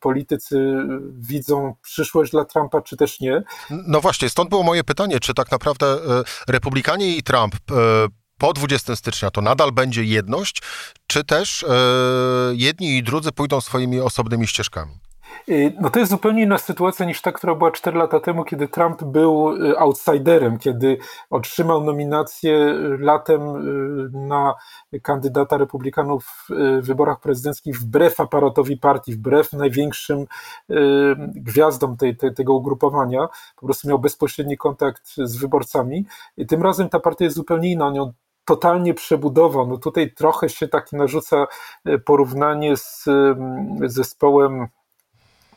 politycy 0.00 0.74
widzą 1.18 1.74
przyszłość 1.82 2.30
dla 2.30 2.44
Trumpa, 2.44 2.82
czy 2.82 2.96
też 2.96 3.20
nie. 3.20 3.42
No 3.70 4.00
właśnie, 4.00 4.28
stąd 4.28 4.50
było 4.50 4.62
moje 4.62 4.84
pytanie, 4.84 5.20
czy 5.20 5.34
tak 5.34 5.50
naprawdę 5.50 5.98
republikanie 6.48 7.16
i 7.16 7.22
Trump 7.22 7.54
po 8.38 8.52
20 8.52 8.96
stycznia 8.96 9.30
to 9.30 9.40
nadal 9.40 9.72
będzie 9.72 10.04
jedność, 10.04 10.62
czy 11.06 11.24
też 11.24 11.64
jedni 12.52 12.96
i 12.96 13.02
drudzy 13.02 13.32
pójdą 13.32 13.60
swoimi 13.60 14.00
osobnymi 14.00 14.46
ścieżkami? 14.46 14.92
Y, 15.48 15.72
no 15.80 15.90
to 15.90 15.98
jest 15.98 16.10
zupełnie 16.10 16.42
inna 16.42 16.58
sytuacja 16.58 17.06
niż 17.06 17.22
ta, 17.22 17.32
która 17.32 17.54
była 17.54 17.70
4 17.70 17.98
lata 17.98 18.20
temu, 18.20 18.44
kiedy 18.44 18.68
Trump 18.68 19.04
był 19.04 19.56
y, 19.66 19.78
outsiderem, 19.78 20.58
kiedy 20.58 20.98
otrzymał 21.30 21.84
nominację 21.84 22.52
y, 22.54 22.98
latem 22.98 23.40
na 24.28 24.54
kandydata 25.02 25.56
republikanów 25.56 26.46
w 26.80 26.86
wyborach 26.86 27.20
prezydenckich 27.20 27.80
wbrew 27.80 28.20
aparatowi 28.20 28.76
partii, 28.76 29.12
wbrew 29.12 29.52
największym 29.52 30.26
gwiazdom 31.34 31.96
tej, 31.96 32.16
tej, 32.16 32.34
tego 32.34 32.54
ugrupowania. 32.54 33.28
Po 33.56 33.66
prostu 33.66 33.88
miał 33.88 33.98
bezpośredni 33.98 34.56
kontakt 34.56 35.12
z 35.16 35.36
wyborcami. 35.36 36.06
I 36.36 36.46
tym 36.46 36.62
razem 36.62 36.88
ta 36.88 37.00
partia 37.00 37.24
jest 37.24 37.36
zupełnie 37.36 37.70
inna. 37.70 37.86
On 37.86 37.94
ją 37.94 38.12
totalnie 38.44 38.94
przebudował. 38.94 39.66
No 39.66 39.78
tutaj 39.78 40.12
trochę 40.14 40.48
się 40.48 40.68
taki 40.68 40.96
narzuca 40.96 41.46
porównanie 42.04 42.76
z 42.76 43.04
zespołem 43.86 44.68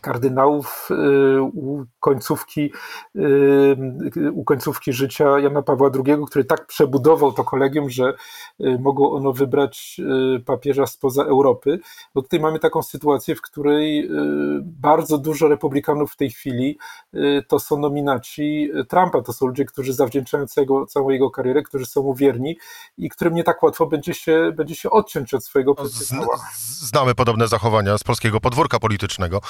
kardynałów 0.05 0.89
y, 0.91 1.41
u 1.41 1.85
końcówki, 1.99 2.71
y, 3.15 4.31
u 4.33 4.43
końcówki 4.43 4.93
życia 4.93 5.39
Jana 5.39 5.61
Pawła 5.61 5.89
II, 6.05 6.17
który 6.27 6.45
tak 6.45 6.67
przebudował 6.67 7.31
to 7.31 7.43
kolegium, 7.43 7.89
że 7.89 8.13
y, 8.61 8.79
mogło 8.79 9.15
ono 9.15 9.33
wybrać 9.33 10.01
papieża 10.45 10.87
spoza 10.87 11.23
Europy. 11.23 11.79
No 12.15 12.21
tutaj 12.21 12.39
mamy 12.39 12.59
taką 12.59 12.83
sytuację, 12.83 13.35
w 13.35 13.41
której 13.41 14.09
bardzo 14.61 15.17
dużo 15.17 15.47
republikanów 15.47 16.13
w 16.13 16.15
tej 16.15 16.29
chwili 16.29 16.77
to 17.47 17.59
są 17.59 17.79
nominaci 17.79 18.71
Trumpa, 18.89 19.21
to 19.21 19.33
są 19.33 19.47
ludzie, 19.47 19.65
którzy 19.65 19.93
zawdzięczają 19.93 20.47
całego, 20.47 20.85
całą 20.85 21.09
jego 21.09 21.31
karierę, 21.31 21.63
którzy 21.63 21.85
są 21.85 22.03
mu 22.03 22.13
wierni 22.13 22.57
i 22.97 23.09
którym 23.09 23.33
nie 23.33 23.43
tak 23.43 23.63
łatwo 23.63 23.85
będzie 23.85 24.13
się, 24.13 24.51
będzie 24.55 24.75
się 24.75 24.89
odciąć 24.89 25.33
od 25.33 25.45
swojego 25.45 25.75
potencjału. 25.75 26.27
Znamy 26.79 27.15
podobne 27.15 27.47
zachowania 27.47 27.97
z 27.97 28.03
polskiego 28.03 28.39
podwórka 28.39 28.79
politycznego. 28.79 29.41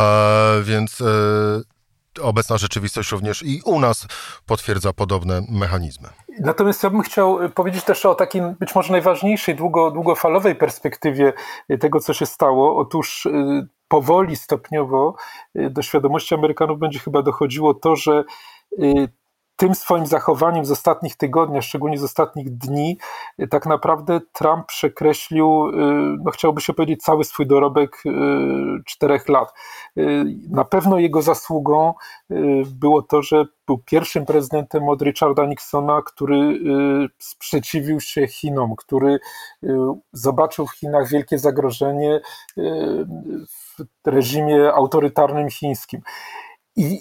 E, 0.00 0.62
więc 0.62 1.00
e, 1.00 2.22
obecna 2.22 2.58
rzeczywistość 2.58 3.12
również 3.12 3.42
i 3.42 3.60
u 3.64 3.80
nas 3.80 4.06
potwierdza 4.46 4.92
podobne 4.92 5.42
mechanizmy. 5.48 6.08
Natomiast 6.40 6.82
ja 6.82 6.90
bym 6.90 7.02
chciał 7.02 7.38
powiedzieć 7.54 7.84
też 7.84 8.06
o 8.06 8.14
takim 8.14 8.54
być 8.60 8.74
może 8.74 8.92
najważniejszej, 8.92 9.54
długo, 9.54 9.90
długofalowej 9.90 10.54
perspektywie 10.54 11.32
tego, 11.80 12.00
co 12.00 12.14
się 12.14 12.26
stało. 12.26 12.78
Otóż 12.78 13.28
powoli, 13.88 14.36
stopniowo 14.36 15.14
do 15.54 15.82
świadomości 15.82 16.34
Amerykanów 16.34 16.78
będzie 16.78 16.98
chyba 16.98 17.22
dochodziło 17.22 17.74
to, 17.74 17.96
że 17.96 18.24
tym 19.60 19.74
swoim 19.74 20.06
zachowaniem 20.06 20.64
z 20.64 20.70
ostatnich 20.70 21.16
tygodni, 21.16 21.62
szczególnie 21.62 21.98
z 21.98 22.04
ostatnich 22.04 22.58
dni, 22.58 22.98
y, 23.40 23.48
tak 23.48 23.66
naprawdę 23.66 24.20
Trump 24.32 24.66
przekreślił, 24.66 25.68
y, 25.68 25.72
no 26.24 26.30
chciałby 26.30 26.60
się 26.60 26.74
powiedzieć, 26.74 27.02
cały 27.02 27.24
swój 27.24 27.46
dorobek 27.46 28.02
y, 28.06 28.10
czterech 28.86 29.28
lat. 29.28 29.52
Na 30.50 30.64
pewno 30.64 30.98
jego 30.98 31.22
zasługą 31.22 31.94
było 32.66 33.02
to, 33.02 33.22
że 33.22 33.44
był 33.66 33.78
pierwszym 33.78 34.26
prezydentem 34.26 34.88
od 34.88 35.02
Richarda 35.02 35.46
Nixona, 35.46 36.02
który 36.02 36.58
sprzeciwił 37.18 38.00
się 38.00 38.26
Chinom, 38.26 38.76
który 38.76 39.18
zobaczył 40.12 40.66
w 40.66 40.72
Chinach 40.72 41.08
wielkie 41.08 41.38
zagrożenie 41.38 42.20
w 43.48 44.06
reżimie 44.06 44.72
autorytarnym 44.72 45.50
chińskim. 45.50 46.00
I 46.76 47.00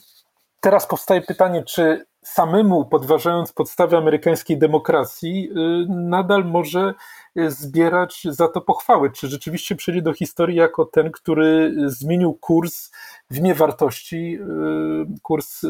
teraz 0.60 0.88
powstaje 0.88 1.22
pytanie, 1.22 1.64
czy 1.64 2.09
samemu 2.24 2.86
podważając 2.86 3.54
podstawy 3.54 3.98
amerykańskiej 3.98 4.58
demokracji, 4.58 5.50
y, 5.52 5.86
nadal 5.90 6.46
może 6.46 6.94
y, 7.38 7.52
zbierać 7.52 8.28
za 8.30 8.48
to 8.48 8.62
pochwały. 8.62 9.12
Czy 9.12 9.28
rzeczywiście 9.28 9.76
przejdzie 9.76 10.02
do 10.02 10.14
historii 10.14 10.58
jako 10.58 10.86
ten, 10.86 11.12
który 11.12 11.74
zmienił 11.86 12.34
kurs 12.34 12.92
w 13.30 13.38
imię 13.38 13.56
wartości, 13.56 14.40
y, 14.42 15.20
kurs 15.22 15.62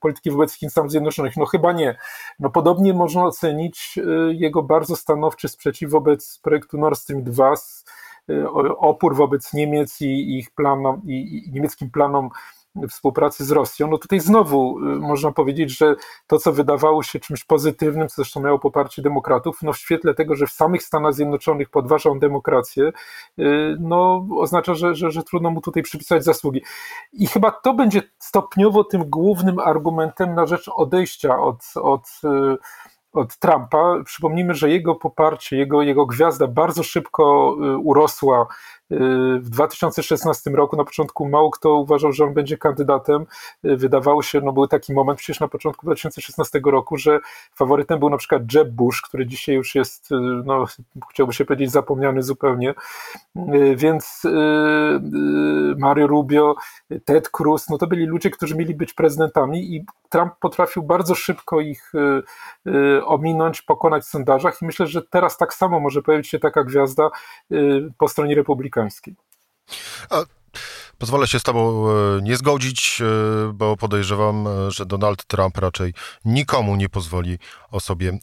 polityki 0.00 0.30
wobec 0.30 0.52
Chin 0.52 0.70
Stanów 0.70 0.90
Zjednoczonych? 0.90 1.36
No 1.36 1.46
chyba 1.46 1.72
nie. 1.72 1.96
No 2.38 2.50
podobnie 2.50 2.94
można 2.94 3.24
ocenić 3.24 3.98
jego 4.30 4.62
bardzo 4.62 4.96
stanowczy 4.96 5.48
sprzeciw 5.48 5.90
wobec 5.90 6.38
projektu 6.42 6.78
Nord 6.78 6.98
Stream 6.98 7.22
2, 7.22 7.54
opór 8.78 9.16
wobec 9.16 9.52
Niemiec 9.52 10.00
i 10.00 10.38
ich 10.38 10.50
planom, 10.50 11.02
i 11.06 11.50
niemieckim 11.52 11.90
planom 11.90 12.30
współpracy 12.88 13.44
z 13.44 13.50
Rosją, 13.50 13.90
no 13.90 13.98
tutaj 13.98 14.20
znowu 14.20 14.78
y, 14.78 14.82
można 14.82 15.32
powiedzieć, 15.32 15.78
że 15.78 15.94
to, 16.26 16.38
co 16.38 16.52
wydawało 16.52 17.02
się 17.02 17.20
czymś 17.20 17.44
pozytywnym, 17.44 18.08
co 18.08 18.14
zresztą 18.14 18.40
miało 18.40 18.58
poparcie 18.58 19.02
demokratów, 19.02 19.58
no 19.62 19.72
w 19.72 19.78
świetle 19.78 20.14
tego, 20.14 20.34
że 20.34 20.46
w 20.46 20.50
samych 20.50 20.82
Stanach 20.82 21.14
Zjednoczonych 21.14 21.70
podważa 21.70 22.10
on 22.10 22.18
demokrację, 22.18 22.92
y, 23.38 23.76
no 23.80 24.26
oznacza, 24.38 24.74
że, 24.74 24.94
że, 24.94 25.10
że 25.10 25.22
trudno 25.22 25.50
mu 25.50 25.60
tutaj 25.60 25.82
przypisać 25.82 26.24
zasługi. 26.24 26.62
I 27.12 27.26
chyba 27.26 27.50
to 27.50 27.74
będzie 27.74 28.02
stopniowo 28.18 28.84
tym 28.84 29.10
głównym 29.10 29.58
argumentem 29.58 30.34
na 30.34 30.46
rzecz 30.46 30.70
odejścia 30.74 31.38
od, 31.38 31.64
od 31.74 32.06
y, 32.24 32.56
od 33.12 33.38
Trumpa. 33.38 33.94
Przypomnijmy, 34.04 34.54
że 34.54 34.70
jego 34.70 34.94
poparcie, 34.94 35.56
jego, 35.56 35.82
jego 35.82 36.06
gwiazda 36.06 36.46
bardzo 36.46 36.82
szybko 36.82 37.56
urosła 37.82 38.46
w 39.40 39.48
2016 39.50 40.50
roku 40.50 40.76
na 40.76 40.84
początku 40.84 41.28
mało 41.28 41.50
kto 41.50 41.74
uważał, 41.74 42.12
że 42.12 42.24
on 42.24 42.34
będzie 42.34 42.58
kandydatem. 42.58 43.26
Wydawało 43.64 44.22
się, 44.22 44.40
no 44.40 44.52
był 44.52 44.66
taki 44.66 44.92
moment 44.92 45.18
przecież 45.18 45.40
na 45.40 45.48
początku 45.48 45.86
2016 45.86 46.60
roku, 46.64 46.96
że 46.96 47.20
faworytem 47.54 47.98
był 47.98 48.10
na 48.10 48.16
przykład 48.16 48.54
Jeb 48.54 48.68
Bush, 48.68 49.02
który 49.02 49.26
dzisiaj 49.26 49.54
już 49.54 49.74
jest, 49.74 50.08
no 50.44 50.64
chciałby 51.10 51.32
się 51.32 51.44
powiedzieć, 51.44 51.70
zapomniany 51.70 52.22
zupełnie. 52.22 52.74
Więc 53.76 54.24
y, 54.24 54.28
y, 54.28 55.76
Mario 55.78 56.06
Rubio, 56.06 56.54
Ted 57.04 57.28
Cruz, 57.28 57.68
no 57.68 57.78
to 57.78 57.86
byli 57.86 58.06
ludzie, 58.06 58.30
którzy 58.30 58.56
mieli 58.56 58.74
być 58.74 58.94
prezydentami 58.94 59.76
i 59.76 59.84
Trump 60.08 60.32
potrafił 60.40 60.82
bardzo 60.82 61.14
szybko 61.14 61.60
ich 61.60 61.92
y, 62.66 63.04
ominąć, 63.04 63.62
pokonać 63.62 64.02
w 64.02 64.06
sondażach 64.06 64.62
i 64.62 64.66
myślę, 64.66 64.86
że 64.86 65.02
teraz 65.02 65.36
tak 65.36 65.54
samo 65.54 65.80
może 65.80 66.02
pojawić 66.02 66.28
się 66.28 66.38
taka 66.38 66.64
gwiazda 66.64 67.10
po 67.98 68.08
stronie 68.08 68.34
republikanów 68.34 68.79
A 70.10 70.22
pozwolę 70.98 71.26
się 71.26 71.38
z 71.38 71.42
Tobą 71.42 71.88
e, 71.88 72.22
nie 72.22 72.36
zgodzić, 72.36 73.02
e, 73.02 73.52
bo 73.52 73.76
podejrzewam, 73.76 74.46
e, 74.46 74.70
że 74.70 74.86
Donald 74.86 75.24
Trump 75.24 75.58
raczej 75.58 75.94
nikomu 76.24 76.76
nie 76.76 76.88
pozwoli 76.88 77.38
o 77.70 77.80
sobie 77.80 78.18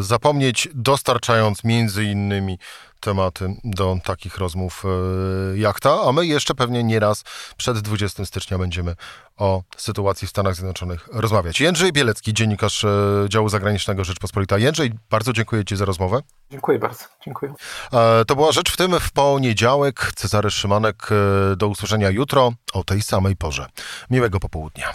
zapomnieć, 0.00 0.68
dostarczając 0.74 1.64
między 1.64 2.04
innymi 2.04 2.58
tematy 3.04 3.56
do 3.64 3.96
takich 4.04 4.38
rozmów 4.38 4.84
e, 4.84 5.58
jak 5.58 5.80
ta, 5.80 6.00
a 6.02 6.12
my 6.12 6.26
jeszcze 6.26 6.54
pewnie 6.54 6.84
nieraz 6.84 7.24
przed 7.56 7.78
20 7.78 8.24
stycznia 8.24 8.58
będziemy 8.58 8.96
o 9.36 9.62
sytuacji 9.76 10.26
w 10.26 10.30
Stanach 10.30 10.54
Zjednoczonych 10.54 11.08
rozmawiać. 11.12 11.60
Jędrzej 11.60 11.92
Bielecki, 11.92 12.34
dziennikarz 12.34 12.84
e, 12.84 12.88
działu 13.28 13.48
zagranicznego 13.48 14.04
Rzeczpospolita. 14.04 14.58
Jędrzej, 14.58 14.92
bardzo 15.10 15.32
dziękuję 15.32 15.64
Ci 15.64 15.76
za 15.76 15.84
rozmowę. 15.84 16.20
Dziękuję 16.50 16.78
bardzo, 16.78 17.04
dziękuję. 17.24 17.54
E, 17.92 18.24
to 18.24 18.36
była 18.36 18.52
rzecz 18.52 18.72
w 18.72 18.76
tym 18.76 19.00
w 19.00 19.12
poniedziałek. 19.12 20.12
Cezary 20.16 20.50
Szymanek, 20.50 21.08
do 21.56 21.68
usłyszenia 21.68 22.10
jutro 22.10 22.52
o 22.72 22.84
tej 22.84 23.02
samej 23.02 23.36
porze. 23.36 23.66
Miłego 24.10 24.40
popołudnia. 24.40 24.94